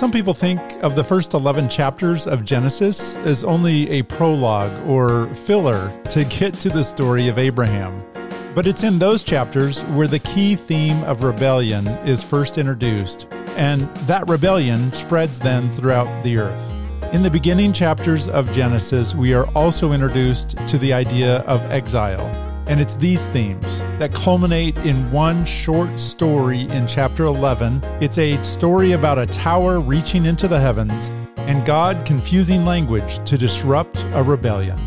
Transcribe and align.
Some 0.00 0.10
people 0.10 0.32
think 0.32 0.62
of 0.82 0.96
the 0.96 1.04
first 1.04 1.34
11 1.34 1.68
chapters 1.68 2.26
of 2.26 2.42
Genesis 2.42 3.16
as 3.16 3.44
only 3.44 3.90
a 3.90 4.00
prologue 4.00 4.72
or 4.88 5.26
filler 5.34 5.94
to 6.04 6.24
get 6.38 6.54
to 6.54 6.70
the 6.70 6.82
story 6.82 7.28
of 7.28 7.36
Abraham. 7.36 8.02
But 8.54 8.66
it's 8.66 8.82
in 8.82 8.98
those 8.98 9.22
chapters 9.22 9.82
where 9.84 10.06
the 10.06 10.18
key 10.20 10.56
theme 10.56 11.02
of 11.02 11.22
rebellion 11.22 11.86
is 12.06 12.22
first 12.22 12.56
introduced, 12.56 13.26
and 13.58 13.82
that 14.06 14.26
rebellion 14.26 14.90
spreads 14.92 15.38
then 15.38 15.70
throughout 15.70 16.24
the 16.24 16.38
earth. 16.38 16.74
In 17.12 17.22
the 17.22 17.30
beginning 17.30 17.70
chapters 17.74 18.26
of 18.26 18.50
Genesis, 18.52 19.14
we 19.14 19.34
are 19.34 19.46
also 19.48 19.92
introduced 19.92 20.56
to 20.66 20.78
the 20.78 20.94
idea 20.94 21.40
of 21.40 21.60
exile 21.70 22.49
and 22.70 22.80
it's 22.80 22.94
these 22.94 23.26
themes 23.26 23.80
that 23.98 24.14
culminate 24.14 24.78
in 24.78 25.10
one 25.10 25.44
short 25.44 25.98
story 25.98 26.60
in 26.70 26.86
chapter 26.86 27.24
11. 27.24 27.82
It's 28.00 28.16
a 28.16 28.40
story 28.42 28.92
about 28.92 29.18
a 29.18 29.26
tower 29.26 29.80
reaching 29.80 30.24
into 30.24 30.46
the 30.46 30.60
heavens 30.60 31.10
and 31.36 31.66
God 31.66 32.06
confusing 32.06 32.64
language 32.64 33.18
to 33.28 33.36
disrupt 33.36 34.06
a 34.12 34.22
rebellion. 34.22 34.78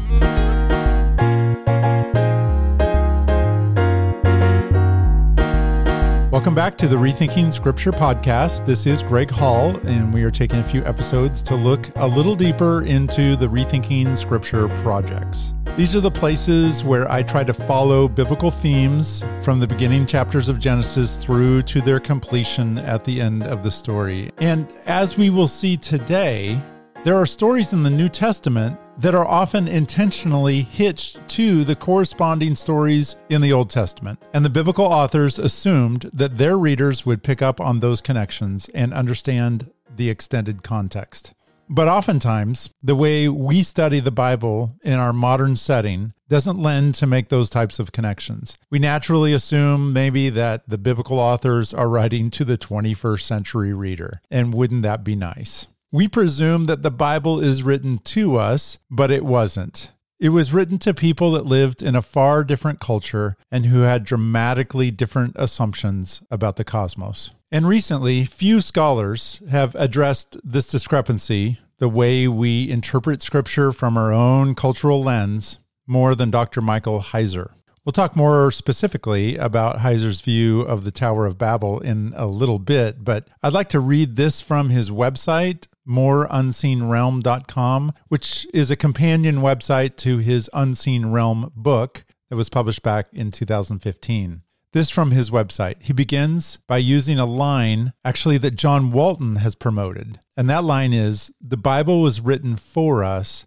Welcome 6.32 6.56
back 6.56 6.78
to 6.78 6.88
the 6.88 6.96
Rethinking 6.96 7.52
Scripture 7.52 7.92
podcast. 7.92 8.66
This 8.66 8.86
is 8.86 9.04
Greg 9.04 9.30
Hall, 9.30 9.76
and 9.86 10.14
we 10.14 10.24
are 10.24 10.32
taking 10.32 10.60
a 10.60 10.64
few 10.64 10.86
episodes 10.86 11.42
to 11.44 11.56
look 11.56 11.90
a 11.98 12.08
little 12.08 12.36
deeper 12.36 12.84
into 12.84 13.36
the 13.36 13.48
Rethinking 13.48 14.18
Scripture 14.18 14.70
projects. 14.70 15.54
These 15.76 15.96
are 15.96 16.02
the 16.02 16.12
places 16.12 16.84
where 16.84 17.12
I 17.12 17.24
try 17.24 17.44
to 17.44 17.54
follow 17.54 18.08
biblical 18.08 18.52
themes 18.52 19.24
from 19.42 19.60
the 19.60 19.66
beginning 19.66 20.06
chapters 20.06 20.48
of 20.48 20.60
Genesis 20.60 21.18
through 21.18 21.64
to 21.64 21.82
their 21.82 22.00
completion 22.00 22.78
at 22.78 23.04
the 23.04 23.20
end 23.20 23.42
of 23.42 23.64
the 23.64 23.72
story. 23.72 24.30
And 24.38 24.72
as 24.86 25.18
we 25.18 25.32
will 25.32 25.48
see 25.48 25.76
today, 25.76 26.62
there 27.04 27.16
are 27.16 27.26
stories 27.26 27.74
in 27.74 27.82
the 27.82 27.90
New 27.90 28.08
Testament 28.08 28.80
that 29.00 29.16
are 29.16 29.26
often 29.26 29.68
intentionally 29.68 30.62
hitched 30.62 31.28
to 31.30 31.64
the 31.64 31.76
corresponding 31.76 32.54
stories 32.54 33.16
in 33.32 33.42
the 33.42 33.52
Old 33.52 33.72
Testament. 33.72 34.22
And 34.32 34.46
the 34.46 34.52
biblical 34.52 34.86
authors 34.86 35.40
assumed 35.40 36.08
that 36.14 36.38
their 36.38 36.56
readers 36.56 37.04
would 37.04 37.24
pick 37.24 37.42
up 37.42 37.60
on 37.60 37.80
those 37.80 38.00
connections 38.00 38.70
and 38.76 38.94
understand 38.94 39.72
the 39.96 40.12
extended 40.12 40.62
context. 40.62 41.34
But 41.74 41.88
oftentimes, 41.88 42.70
the 42.84 42.96
way 42.96 43.28
we 43.28 43.64
study 43.64 44.00
the 44.00 44.12
Bible 44.12 44.76
in 44.84 44.94
our 44.94 45.12
modern 45.12 45.56
setting 45.56 46.14
doesn't 46.30 46.60
lend 46.60 46.94
to 46.96 47.08
make 47.08 47.30
those 47.30 47.50
types 47.50 47.80
of 47.80 47.92
connections. 47.92 48.56
We 48.70 48.78
naturally 48.78 49.34
assume 49.34 49.92
maybe 49.92 50.30
that 50.30 50.70
the 50.70 50.78
biblical 50.78 51.18
authors 51.18 51.74
are 51.74 51.90
writing 51.90 52.30
to 52.30 52.46
the 52.46 52.60
21st 52.60 53.22
century 53.22 53.74
reader. 53.74 54.22
And 54.30 54.54
wouldn't 54.54 54.84
that 54.84 55.04
be 55.04 55.16
nice? 55.16 55.66
We 55.92 56.08
presume 56.08 56.66
that 56.66 56.84
the 56.84 56.92
Bible 56.92 57.40
is 57.40 57.64
written 57.64 57.98
to 57.98 58.38
us, 58.38 58.78
but 58.92 59.10
it 59.10 59.26
wasn't. 59.26 59.90
It 60.20 60.30
was 60.30 60.54
written 60.54 60.78
to 60.78 60.94
people 60.94 61.32
that 61.32 61.48
lived 61.48 61.82
in 61.82 61.96
a 61.96 62.04
far 62.04 62.44
different 62.44 62.82
culture 62.82 63.36
and 63.52 63.66
who 63.66 63.82
had 63.82 64.04
dramatically 64.04 64.92
different 64.92 65.36
assumptions 65.40 66.22
about 66.30 66.58
the 66.58 66.64
cosmos. 66.64 67.32
And 67.52 67.68
recently, 67.68 68.26
few 68.26 68.62
scholars 68.62 69.40
have 69.52 69.76
addressed 69.76 70.38
this 70.44 70.66
discrepancy, 70.66 71.60
the 71.84 71.90
way 71.90 72.28
we 72.30 72.72
interpret 72.72 73.22
scripture 73.22 73.74
from 73.74 73.98
our 73.98 74.14
own 74.14 74.56
cultural 74.56 75.04
lens, 75.04 75.60
more 75.86 76.16
than 76.16 76.32
Dr. 76.32 76.62
Michael 76.62 77.02
Heiser. 77.02 77.56
We'll 77.84 77.92
talk 77.92 78.16
more 78.16 78.54
specifically 78.54 79.36
about 79.36 79.80
Heiser's 79.80 80.22
view 80.22 80.62
of 80.62 80.86
the 80.86 80.92
Tower 80.92 81.26
of 81.26 81.38
Babel 81.38 81.82
in 81.82 82.14
a 82.16 82.26
little 82.26 82.58
bit, 82.58 83.04
but 83.04 83.28
I'd 83.44 83.52
like 83.52 83.68
to 83.68 83.82
read 83.82 84.16
this 84.16 84.40
from 84.40 84.70
his 84.70 84.90
website, 84.90 85.68
moreunseenrealm.com, 85.86 87.92
which 88.08 88.48
is 88.54 88.72
a 88.72 88.78
companion 88.78 89.40
website 89.40 89.98
to 89.98 90.20
his 90.20 90.50
Unseen 90.54 91.08
Realm 91.08 91.52
book 91.54 92.06
that 92.30 92.38
was 92.38 92.48
published 92.48 92.84
back 92.84 93.08
in 93.12 93.30
2015. 93.30 94.42
This 94.74 94.90
from 94.90 95.12
his 95.12 95.30
website. 95.30 95.76
He 95.84 95.94
begins 95.94 96.58
by 96.68 96.78
using 96.78 97.20
a 97.20 97.28
line 97.28 97.94
actually 98.04 98.40
that 98.40 98.56
John 98.56 98.92
Walton 98.92 99.36
has 99.36 99.54
promoted. 99.54 100.20
And 100.36 100.50
that 100.50 100.64
line 100.64 100.94
is 100.94 101.32
The 101.40 101.58
Bible 101.58 102.02
was 102.02 102.20
written 102.20 102.56
for 102.56 103.04
us, 103.04 103.46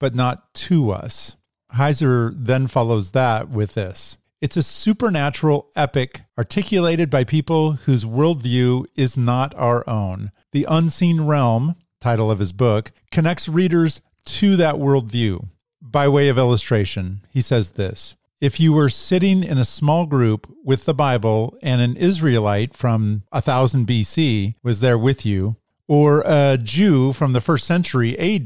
but 0.00 0.14
not 0.14 0.54
to 0.54 0.90
us. 0.90 1.36
Heiser 1.74 2.32
then 2.34 2.68
follows 2.68 3.10
that 3.10 3.50
with 3.50 3.74
this 3.74 4.16
It's 4.40 4.56
a 4.56 4.62
supernatural 4.62 5.68
epic 5.76 6.22
articulated 6.38 7.10
by 7.10 7.24
people 7.24 7.72
whose 7.72 8.06
worldview 8.06 8.86
is 8.96 9.14
not 9.14 9.54
our 9.56 9.86
own. 9.86 10.32
The 10.52 10.66
Unseen 10.66 11.20
Realm, 11.20 11.76
title 12.00 12.30
of 12.30 12.38
his 12.38 12.52
book, 12.52 12.92
connects 13.10 13.46
readers 13.46 14.00
to 14.24 14.56
that 14.56 14.76
worldview. 14.76 15.48
By 15.82 16.08
way 16.08 16.28
of 16.28 16.38
illustration, 16.38 17.26
he 17.28 17.42
says 17.42 17.72
this 17.72 18.16
if 18.42 18.58
you 18.58 18.72
were 18.72 18.88
sitting 18.88 19.44
in 19.44 19.56
a 19.56 19.64
small 19.64 20.04
group 20.04 20.52
with 20.64 20.84
the 20.84 20.92
Bible 20.92 21.56
and 21.62 21.80
an 21.80 21.94
Israelite 21.94 22.76
from 22.76 23.22
1000 23.30 23.86
BC 23.86 24.56
was 24.64 24.80
there 24.80 24.98
with 24.98 25.24
you, 25.24 25.54
or 25.86 26.24
a 26.26 26.58
Jew 26.60 27.12
from 27.12 27.34
the 27.34 27.40
first 27.40 27.64
century 27.64 28.18
AD, 28.18 28.44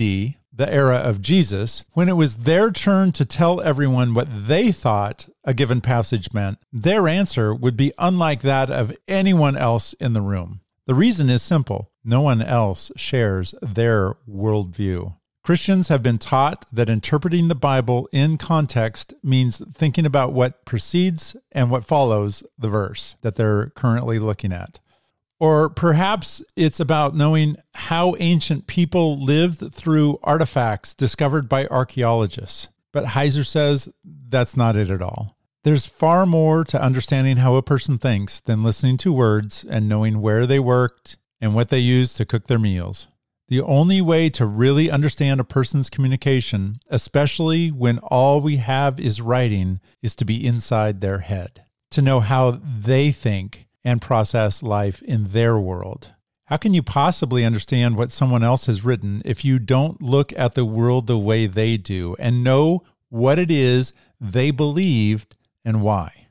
the 0.53 0.71
era 0.71 0.97
of 0.97 1.23
Jesus, 1.23 1.83
when 1.93 2.11
it 2.11 2.17
was 2.17 2.39
their 2.39 2.71
turn 2.71 3.11
to 3.12 3.25
tell 3.25 3.62
everyone 3.62 4.12
what 4.12 4.29
they 4.31 4.71
thought 4.71 5.31
a 5.45 5.55
given 5.55 5.81
passage 5.81 6.31
meant, 6.34 6.59
their 6.71 7.09
answer 7.09 7.55
would 7.55 7.77
be 7.77 7.95
unlike 7.99 8.43
that 8.43 8.71
of 8.71 8.95
anyone 9.09 9.57
else 9.57 9.95
in 9.95 10.13
the 10.13 10.21
room. 10.21 10.61
The 10.84 10.95
reason 10.95 11.31
is 11.31 11.43
simple 11.43 11.91
no 12.05 12.21
one 12.21 12.43
else 12.43 12.93
shares 12.97 13.55
their 13.63 14.17
worldview. 14.28 15.17
Christians 15.47 15.87
have 15.87 16.03
been 16.03 16.19
taught 16.19 16.65
that 16.73 16.89
interpreting 16.89 17.47
the 17.47 17.55
Bible 17.55 18.09
in 18.11 18.37
context 18.37 19.15
means 19.23 19.62
thinking 19.73 20.05
about 20.05 20.33
what 20.33 20.65
precedes 20.65 21.37
and 21.53 21.71
what 21.71 21.84
follows 21.84 22.43
the 22.59 22.69
verse 22.69 23.15
that 23.21 23.37
they're 23.37 23.69
currently 23.77 24.19
looking 24.19 24.53
at. 24.53 24.81
Or 25.39 25.69
perhaps 25.69 26.43
it's 26.57 26.81
about 26.81 27.15
knowing 27.15 27.55
how 27.75 28.17
ancient 28.19 28.67
people 28.67 29.25
lived 29.25 29.73
through 29.73 30.19
artifacts 30.25 30.97
discovered 30.97 31.49
by 31.49 31.69
archaeologists. 31.69 32.67
But 32.93 33.05
Heiser 33.05 33.47
says 33.47 33.89
that's 34.05 34.57
not 34.57 34.75
it 34.75 34.91
at 34.91 35.01
all. 35.01 35.39
There's 35.63 35.87
far 35.87 36.27
more 36.27 36.65
to 36.65 36.83
understanding 36.83 37.37
how 37.37 37.55
a 37.55 37.63
person 37.63 37.99
thinks 37.99 38.41
than 38.41 38.65
listening 38.65 38.97
to 38.97 39.13
words 39.13 39.65
and 39.71 39.89
knowing 39.89 40.21
where 40.21 40.45
they 40.45 40.59
worked 40.59 41.19
and 41.41 41.55
what 41.55 41.69
they 41.69 41.78
used 41.78 42.17
to 42.17 42.27
cook 42.27 42.49
their 42.49 42.59
meals. 42.59 43.07
The 43.49 43.61
only 43.61 44.01
way 44.01 44.29
to 44.31 44.45
really 44.45 44.91
understand 44.91 45.39
a 45.39 45.45
person's 45.45 45.89
communication, 45.89 46.81
especially 46.91 47.71
when 47.71 47.99
all 47.99 48.41
we 48.41 48.57
have 48.57 48.99
is 48.99 49.21
writing, 49.21 49.81
is 50.03 50.17
to 50.17 50.25
be 50.25 50.45
inside 50.45 51.01
their 51.01 51.21
head, 51.21 51.65
to 51.93 52.03
know 52.03 52.19
how 52.19 52.61
they 52.61 53.12
think 53.12 53.69
and 53.84 54.03
process 54.03 54.65
life 54.65 55.01
in 55.03 55.29
their 55.29 55.61
world. 55.61 56.12
How 56.47 56.57
can 56.57 56.75
you 56.75 56.83
possibly 56.83 57.45
understand 57.45 57.97
what 57.97 58.11
someone 58.11 58.43
else 58.43 58.67
has 58.67 58.84
written 58.84 59.23
if 59.25 59.45
you 59.45 59.61
don't 59.61 60.03
look 60.03 60.33
at 60.37 60.55
the 60.55 60.65
world 60.65 61.07
the 61.07 61.19
way 61.19 61.47
they 61.47 61.77
do 61.77 62.17
and 62.19 62.43
know 62.43 62.83
what 63.11 63.39
it 63.39 63.51
is 63.51 63.93
they 64.21 64.51
believed 64.51 65.37
and 65.65 65.83
why? 65.83 66.26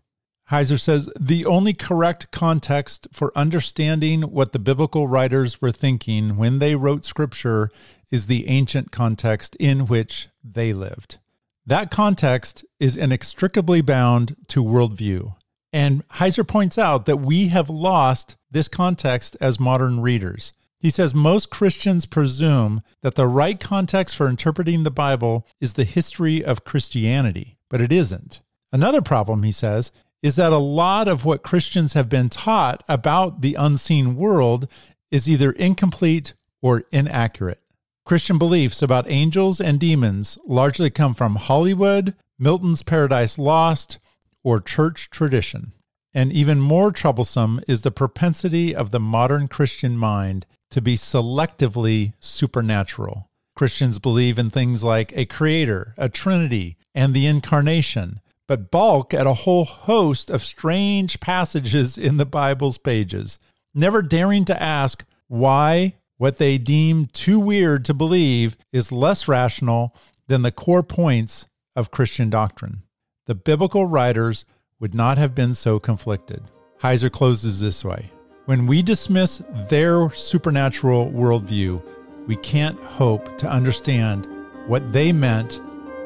Heiser 0.52 0.80
says 0.80 1.10
the 1.20 1.46
only 1.46 1.74
correct 1.74 2.32
context 2.32 3.08
for 3.12 3.36
understanding 3.36 4.22
what 4.24 4.52
the 4.52 4.60
biblical 4.60 5.08
writers 5.08 5.60
were 5.60 5.72
thinking 5.72 6.38
when 6.38 6.60
they 6.60 6.76
wrote 6.76 7.04
scripture 7.04 7.72
is 8.12 8.28
the 8.28 8.48
ancient 8.48 8.92
context 8.92 9.56
in 9.60 9.88
which 9.88 10.28
they 10.44 10.72
lived. 10.72 11.18
That 11.66 11.90
context 11.90 12.64
is 12.80 12.96
inextricably 12.96 13.82
bound 13.82 14.36
to 14.50 14.64
worldview. 14.64 15.36
And 15.74 16.08
Heiser 16.10 16.48
points 16.48 16.78
out 16.78 17.08
that 17.08 17.18
we 17.18 17.48
have 17.48 17.70
lost 17.70 18.36
this 18.52 18.68
context 18.68 19.36
as 19.42 19.60
modern 19.60 20.00
readers. 20.00 20.54
He 20.80 20.92
says 20.92 21.16
most 21.16 21.50
Christians 21.50 22.06
presume 22.06 22.84
that 23.02 23.16
the 23.16 23.28
right 23.28 23.60
context 23.60 24.16
for 24.16 24.30
interpreting 24.30 24.84
the 24.84 24.92
Bible 24.92 25.48
is 25.60 25.74
the 25.74 25.84
history 25.84 26.46
of 26.46 26.64
Christianity, 26.64 27.58
but 27.68 27.82
it 27.82 27.92
isn't. 27.92 28.42
Another 28.72 29.02
problem, 29.02 29.44
he 29.44 29.52
says, 29.52 29.92
is 30.26 30.38
that 30.38 30.52
a 30.52 30.58
lot 30.58 31.08
of 31.08 31.24
what 31.24 31.44
Christians 31.44 31.94
have 31.94 32.10
been 32.10 32.30
taught 32.30 32.84
about 32.90 33.42
the 33.42 33.54
unseen 33.54 34.16
world 34.16 34.68
is 35.12 35.30
either 35.30 35.52
incomplete 35.52 36.34
or 36.64 36.86
inaccurate. 36.92 37.62
Christian 38.06 38.40
beliefs 38.40 38.82
about 38.82 39.06
angels 39.08 39.62
and 39.62 39.80
demons 39.80 40.40
largely 40.48 40.90
come 40.90 41.14
from 41.14 41.36
Hollywood, 41.36 42.16
Milton's 42.40 42.82
Paradise 42.82 43.38
Lost, 43.38 44.00
or 44.44 44.60
church 44.60 45.12
tradition. 45.12 45.74
And 46.12 46.34
even 46.34 46.60
more 46.60 46.92
troublesome 46.92 47.62
is 47.68 47.82
the 47.82 47.92
propensity 47.92 48.76
of 48.76 48.90
the 48.90 49.00
modern 49.00 49.48
Christian 49.48 49.96
mind 49.96 50.48
to 50.72 50.82
be 50.82 50.96
selectively 50.96 52.14
supernatural. 52.20 53.30
Christians 53.56 54.00
believe 54.00 54.40
in 54.40 54.50
things 54.50 54.84
like 54.84 55.16
a 55.16 55.28
creator, 55.28 55.94
a 56.00 56.10
trinity, 56.10 56.78
and 56.96 57.14
the 57.14 57.28
incarnation, 57.28 58.22
but 58.48 58.72
balk 58.72 59.14
at 59.14 59.28
a 59.28 59.34
whole 59.34 59.66
host 59.66 60.30
of 60.30 60.44
strange 60.44 61.20
passages 61.20 61.98
in 61.98 62.18
the 62.18 62.26
Bible's 62.26 62.78
pages, 62.78 63.40
never 63.74 64.02
daring 64.02 64.46
to 64.46 64.62
ask 64.62 65.06
why 65.28 65.96
what 66.18 66.38
they 66.38 66.58
deem 66.58 67.08
too 67.08 67.40
weird 67.40 67.84
to 67.86 67.94
believe 67.94 68.56
is 68.72 68.92
less 68.92 69.28
rational 69.28 69.96
than 70.28 70.44
the 70.44 70.52
core 70.52 70.84
points 70.84 71.46
of 71.76 71.92
Christian 71.92 72.30
doctrine. 72.30 72.84
The 73.26 73.36
biblical 73.36 73.86
writers 73.86 74.46
would 74.80 74.94
not 74.94 75.18
have 75.18 75.36
been 75.36 75.54
so 75.54 75.80
conflicted. 75.80 76.44
Heiser 76.82 77.12
closes 77.12 77.60
this 77.60 77.84
way 77.84 78.12
When 78.46 78.68
we 78.68 78.82
dismiss 78.82 79.42
their 79.70 80.12
supernatural 80.12 81.12
worldview, 81.12 81.82
we 82.28 82.36
can't 82.38 82.80
hope 82.80 83.38
to 83.40 83.50
understand 83.50 84.28
what 84.68 84.94
they 84.94 85.12
meant 85.12 85.62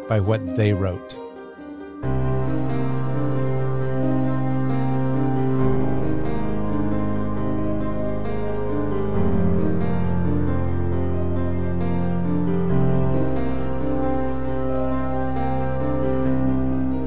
by 0.08 0.20
what 0.20 0.56
they 0.56 0.74
wrote. 0.74 1.19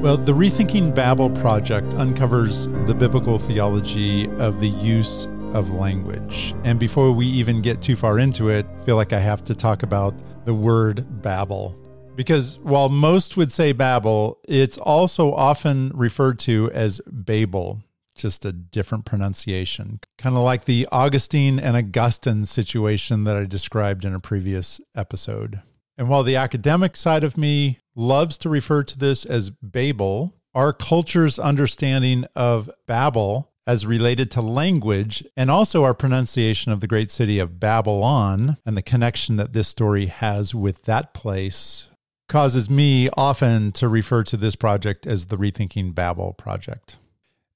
Well, 0.02 0.16
the 0.16 0.32
Rethinking 0.32 0.94
Babel 0.94 1.30
project 1.30 1.94
uncovers 1.94 2.66
the 2.66 2.92
biblical 2.92 3.38
theology 3.38 4.28
of 4.32 4.60
the 4.60 4.68
use 4.68 5.26
of 5.54 5.70
language. 5.70 6.54
And 6.64 6.80
before 6.80 7.12
we 7.12 7.24
even 7.26 7.62
get 7.62 7.80
too 7.80 7.94
far 7.94 8.18
into 8.18 8.48
it, 8.48 8.66
I 8.66 8.84
feel 8.84 8.96
like 8.96 9.12
I 9.12 9.20
have 9.20 9.44
to 9.44 9.54
talk 9.54 9.84
about 9.84 10.12
the 10.44 10.54
word 10.54 11.22
Babel. 11.22 11.81
Because 12.14 12.59
while 12.61 12.88
most 12.88 13.37
would 13.37 13.53
say 13.53 13.73
Babel, 13.73 14.38
it's 14.47 14.76
also 14.79 15.32
often 15.32 15.91
referred 15.94 16.38
to 16.41 16.70
as 16.73 17.00
Babel, 17.06 17.82
just 18.14 18.44
a 18.44 18.53
different 18.53 19.06
pronunciation. 19.06 20.00
Kind 20.19 20.37
of 20.37 20.43
like 20.43 20.67
the 20.67 20.87
Augustine 20.93 21.59
and 21.59 21.76
Augustine 21.76 22.44
situation 22.44 23.25
that 23.25 23.37
I 23.37 23.47
described 23.47 24.05
in 24.05 24.14
a 24.14 24.20
previous 24.20 24.81
episode. 24.94 25.62
And 25.97 26.09
while 26.09 26.23
the 26.23 26.37
academic 26.37 26.97
side 26.97 27.25
of 27.25 27.38
me 27.38 27.79
loves 27.94 28.37
to 28.38 28.49
refer 28.49 28.82
to 28.85 28.99
this 28.99 29.25
as 29.25 29.50
Babel, 29.50 30.35
our 30.55 30.73
culture's 30.73 31.38
understanding 31.38 32.26
of 32.37 32.70
Babel 32.87 33.50
as 33.67 33.87
related 33.87 34.31
to 34.32 34.43
language 34.43 35.25
and 35.37 35.50
also 35.50 35.85
our 35.85 35.94
pronunciation 35.94 36.73
of 36.73 36.81
the 36.81 36.88
great 36.88 37.11
city 37.11 37.38
of 37.38 37.61
Babylon 37.61 38.56
and 38.67 38.76
the 38.76 38.82
connection 38.82 39.37
that 39.37 39.53
this 39.53 39.69
story 39.69 40.06
has 40.06 40.55
with 40.55 40.85
that 40.85 41.14
place 41.14 41.88
causes 42.28 42.70
me 42.70 43.08
often 43.16 43.72
to 43.72 43.88
refer 43.88 44.22
to 44.24 44.36
this 44.36 44.56
project 44.56 45.06
as 45.06 45.26
the 45.26 45.36
Rethinking 45.36 45.94
Babel 45.94 46.32
project. 46.32 46.96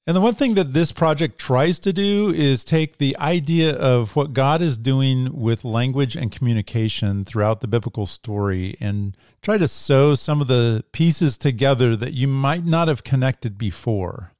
And 0.08 0.14
the 0.14 0.20
one 0.20 0.34
thing 0.34 0.54
that 0.54 0.72
this 0.72 0.92
project 0.92 1.36
tries 1.36 1.80
to 1.80 1.92
do 1.92 2.32
is 2.32 2.62
take 2.62 2.98
the 2.98 3.16
idea 3.18 3.74
of 3.74 4.14
what 4.14 4.32
God 4.32 4.62
is 4.62 4.76
doing 4.76 5.36
with 5.36 5.64
language 5.64 6.14
and 6.14 6.30
communication 6.30 7.24
throughout 7.24 7.60
the 7.60 7.66
biblical 7.66 8.06
story 8.06 8.76
and 8.78 9.16
try 9.42 9.58
to 9.58 9.66
sew 9.66 10.14
some 10.14 10.40
of 10.40 10.46
the 10.46 10.84
pieces 10.92 11.36
together 11.36 11.96
that 11.96 12.12
you 12.12 12.28
might 12.28 12.64
not 12.64 12.86
have 12.86 13.02
connected 13.02 13.58
before. 13.58 14.30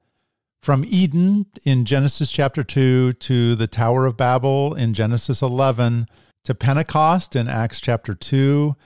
From 0.62 0.84
Eden 0.86 1.46
in 1.64 1.84
Genesis 1.84 2.30
chapter 2.30 2.62
2 2.62 3.14
to 3.14 3.56
the 3.56 3.66
Tower 3.66 4.06
of 4.06 4.16
Babel 4.16 4.72
in 4.72 4.94
Genesis 4.94 5.42
11 5.42 6.06
to 6.44 6.54
Pentecost 6.54 7.34
in 7.34 7.48
Acts 7.48 7.80
chapter 7.80 8.14
2 8.14 8.76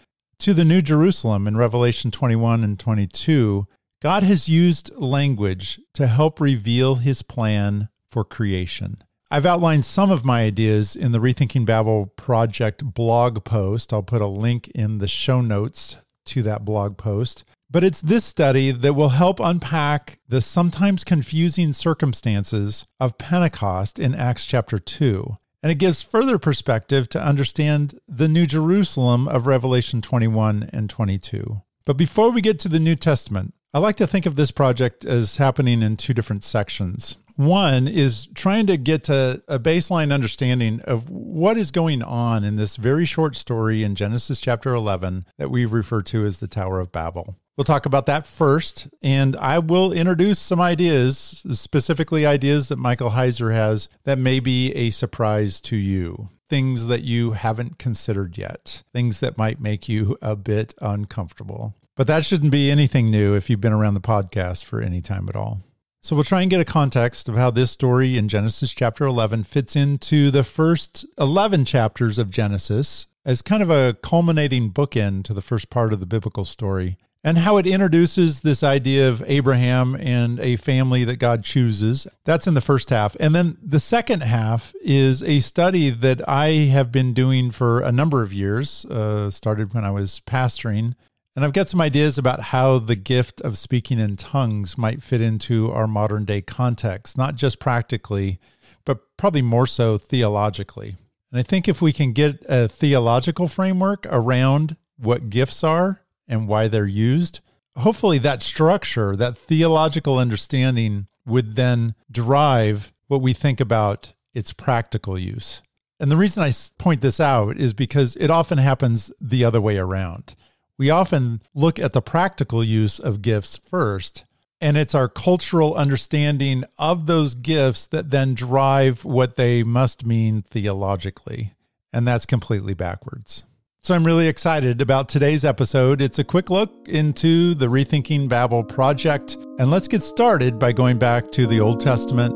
to 0.41 0.55
the 0.55 0.65
New 0.65 0.81
Jerusalem 0.81 1.47
in 1.47 1.59
Revelation 1.59 2.11
21 2.11 2.65
and 2.65 2.79
22, 2.79 3.67
God 4.01 4.23
has 4.23 4.49
used 4.49 4.91
language 4.97 5.79
to 5.93 6.07
help 6.07 6.41
reveal 6.41 6.95
his 6.95 7.21
plan 7.21 7.91
for 8.11 8.25
creation. 8.25 9.03
I've 9.31 9.45
outlined 9.45 9.85
some 9.85 10.11
of 10.11 10.25
my 10.25 10.45
ideas 10.45 10.97
in 10.97 11.13
the 11.13 11.19
Rethinking 11.19 11.67
Babel 11.67 12.07
project 12.17 12.83
blog 12.83 13.45
post. 13.45 13.93
I'll 13.93 14.03
put 14.03 14.23
a 14.23 14.27
link 14.27 14.69
in 14.69 14.97
the 14.97 15.09
show 15.09 15.43
notes 15.43 15.97
to 16.27 16.43
that 16.43 16.65
blog 16.65 16.97
post. 16.97 17.45
But 17.71 17.85
it's 17.85 18.01
this 18.01 18.25
study 18.25 18.71
that 18.71 18.95
will 18.95 19.11
help 19.11 19.41
unpack 19.41 20.21
the 20.27 20.41
sometimes 20.41 21.05
confusing 21.05 21.75
circumstances 21.75 22.87
of 22.99 23.19
Pentecost 23.19 23.99
in 23.99 24.15
Acts 24.15 24.47
chapter 24.47 24.79
2. 24.79 25.37
And 25.63 25.71
it 25.71 25.77
gives 25.77 26.03
further 26.03 26.39
perspective 26.39 27.09
to 27.11 27.23
understand 27.23 27.99
the 28.09 28.29
New 28.29 28.47
Jerusalem 28.47 29.29
of 29.29 29.47
Revelation 29.47 30.01
21 30.01 30.71
and 30.73 30.89
22. 30.89 31.61
But 31.85 31.97
before 31.97 32.31
we 32.31 32.41
get 32.41 32.59
to 32.61 32.69
the 32.69 32.81
New 32.81 32.95
Testament, 32.97 33.53
I 33.75 33.79
like 33.79 33.97
to 33.97 34.07
think 34.07 34.27
of 34.27 34.37
this 34.37 34.51
project 34.51 35.05
as 35.05 35.37
happening 35.37 35.83
in 35.83 35.97
two 35.97 36.15
different 36.15 36.45
sections. 36.45 37.17
One 37.37 37.89
is 37.89 38.27
trying 38.35 38.67
to 38.67 38.77
get 38.77 39.05
to 39.05 39.43
a 39.49 39.59
baseline 39.59 40.13
understanding 40.13 40.81
of 40.83 41.09
what 41.09 41.57
is 41.57 41.71
going 41.71 42.03
on 42.03 42.45
in 42.45 42.57
this 42.57 42.77
very 42.77 43.05
short 43.05 43.37
story 43.37 43.83
in 43.83 43.95
Genesis 43.95 44.41
chapter 44.41 44.75
11 44.75 45.27
that 45.39 45.51
we 45.51 45.65
refer 45.65 46.03
to 46.03 46.27
as 46.27 46.41
the 46.41 46.49
Tower 46.49 46.81
of 46.81 46.93
Babel. 46.93 47.37
We'll 47.57 47.65
talk 47.65 47.85
about 47.85 48.07
that 48.07 48.27
first, 48.27 48.89
and 49.03 49.37
I 49.37 49.59
will 49.59 49.93
introduce 49.93 50.39
some 50.39 50.61
ideas, 50.61 51.43
specifically 51.53 52.25
ideas 52.25 52.69
that 52.69 52.79
Michael 52.79 53.11
Heiser 53.11 53.53
has 53.53 53.89
that 54.05 54.19
may 54.19 54.41
be 54.41 54.73
a 54.73 54.91
surprise 54.91 55.61
to 55.63 55.77
you. 55.77 56.31
Things 56.49 56.87
that 56.87 57.03
you 57.03 57.33
haven't 57.33 57.79
considered 57.79 58.39
yet, 58.39 58.83
things 58.93 59.21
that 59.21 59.37
might 59.37 59.61
make 59.61 59.89
you 59.89 60.17
a 60.23 60.37
bit 60.37 60.75
uncomfortable. 60.81 61.75
But 61.97 62.07
that 62.07 62.25
shouldn't 62.25 62.51
be 62.51 62.71
anything 62.71 63.11
new 63.11 63.35
if 63.35 63.51
you've 63.51 63.61
been 63.61 63.75
around 63.75 63.95
the 63.95 64.01
podcast 64.01 64.65
for 64.65 64.81
any 64.81 65.03
time 65.03 65.29
at 65.29 65.37
all. 65.37 65.61
So 66.03 66.17
we'll 66.17 66.25
try 66.25 66.41
and 66.41 66.51
get 66.51 66.63
a 66.63 66.65
context 66.65 67.29
of 67.29 67.37
how 67.37 67.51
this 67.51 67.71
story 67.71 68.17
in 68.17 68.29
Genesis 68.29 68.73
chapter 68.73 69.05
11 69.05 69.45
fits 69.45 69.77
into 69.77 70.31
the 70.31 70.45
first 70.45 71.05
11 71.19 71.67
chapters 71.67 72.17
of 72.17 72.31
Genesis 72.31 73.07
as 73.27 73.43
kind 73.43 73.63
of 73.63 73.69
a 73.69 73.99
culminating 74.03 74.73
bookend 74.73 75.25
to 75.25 75.35
the 75.35 75.43
first 75.43 75.69
part 75.69 75.93
of 75.93 76.01
the 76.01 76.07
biblical 76.07 76.47
story 76.47 76.97
and 77.23 77.39
how 77.39 77.59
it 77.59 77.67
introduces 77.67 78.41
this 78.41 78.63
idea 78.63 79.09
of 79.09 79.23
Abraham 79.27 79.95
and 79.95 80.41
a 80.41 80.57
family 80.57 81.05
that 81.05 81.17
God 81.17 81.45
chooses. 81.45 82.07
That's 82.25 82.47
in 82.47 82.55
the 82.55 82.61
first 82.61 82.91
half. 82.91 83.15
And 83.21 83.35
then 83.35 83.59
the 83.63 83.81
second 83.81 84.23
half 84.23 84.73
is 84.83 85.23
a 85.23 85.41
study 85.41 85.91
that 85.91 86.27
I 86.29 86.49
have 86.71 86.91
been 86.91 87.13
doing 87.13 87.51
for 87.51 87.81
a 87.81 87.93
number 87.93 88.23
of 88.23 88.33
years, 88.33 88.85
uh, 88.87 89.31
started 89.31 89.75
when 89.75 89.85
I 89.85 89.91
was 89.91 90.21
pastoring 90.27 90.95
and 91.37 91.45
I've 91.45 91.53
got 91.53 91.71
some 91.71 91.81
ideas 91.81 92.19
about 92.19 92.41
how 92.41 92.79
the 92.79 92.97
gift 92.97 93.41
of 93.41 93.57
speaking 93.57 93.99
in 93.99 94.17
tongues 94.17 94.77
might 94.77 95.03
fit 95.03 95.21
into 95.21 95.71
our 95.71 95.87
modern 95.87 96.25
day 96.25 96.43
context, 96.43 97.17
not 97.17 97.37
just 97.37 97.61
practically, 97.61 98.41
but 98.85 98.99
probably 99.17 99.43
more 99.43 99.67
so 99.67 99.97
theologically. 99.97 100.97
And 101.31 101.39
I 101.39 101.43
think 101.43 101.69
if 101.69 101.81
we 101.81 101.93
can 101.93 102.13
get 102.13 102.45
a 102.49 102.67
theological 102.67 103.47
framework 103.47 104.07
around 104.07 104.77
what 104.99 105.31
gifts 105.31 105.63
are 105.63 106.03
and 106.31 106.49
why 106.49 106.67
they're 106.67 106.87
used, 106.87 107.41
hopefully 107.77 108.17
that 108.19 108.43
structure, 108.43 109.15
that 109.15 109.37
theological 109.37 110.17
understanding 110.17 111.09
would 111.27 111.57
then 111.57 111.95
drive 112.11 112.91
what 113.09 113.21
we 113.21 113.35
think 113.35 113.61
about 113.61 114.15
its 114.33 114.55
practical 114.55 115.19
use. 115.19 115.61
And 115.99 116.11
the 116.11 116.17
reason 116.17 116.43
I 116.43 116.53
point 116.79 117.03
this 117.03 117.21
out 117.21 117.59
is 117.59 117.75
because 117.75 118.17
it 118.17 118.31
often 118.31 118.57
happens 118.57 119.13
the 119.21 119.45
other 119.45 119.61
way 119.61 119.77
around 119.77 120.35
we 120.81 120.89
often 120.89 121.43
look 121.55 121.79
at 121.79 121.93
the 121.93 122.01
practical 122.01 122.65
use 122.65 122.99
of 122.99 123.21
gifts 123.21 123.59
first. 123.59 124.25
And 124.63 124.79
it's 124.79 124.95
our 124.95 125.11
cultural 125.11 125.75
understanding 125.75 126.65
of 126.79 127.05
those 127.05 127.35
gifts 127.35 127.87
that 127.89 128.09
then 128.09 128.33
drive 128.33 129.05
what 129.05 129.37
they 129.37 129.63
must 129.63 130.07
mean 130.07 130.41
theologically. 130.41 131.53
And 131.93 132.09
that's 132.09 132.25
completely 132.25 132.73
backwards. 132.73 133.45
So 133.83 133.95
I'm 133.95 134.05
really 134.05 134.29
excited 134.29 134.83
about 134.83 135.09
today's 135.09 135.43
episode. 135.43 136.03
It's 136.03 136.19
a 136.19 136.25
quick 136.25 136.51
look 136.51 136.71
into 136.87 137.55
the 137.55 137.67
Rethinking 137.67 138.29
Babel 138.29 138.63
project. 138.63 139.39
And 139.59 139.71
let's 139.71 139.89
get 139.89 140.03
started 140.03 140.59
by 140.59 140.73
going 140.73 140.99
back 140.99 141.31
to 141.31 141.47
the 141.47 141.61
Old 141.61 141.81
Testament 141.81 142.35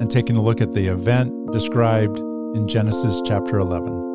and 0.00 0.10
taking 0.10 0.38
a 0.38 0.42
look 0.42 0.62
at 0.62 0.72
the 0.72 0.86
event 0.86 1.52
described 1.52 2.18
in 2.56 2.66
Genesis 2.66 3.20
chapter 3.26 3.58
11. 3.58 4.05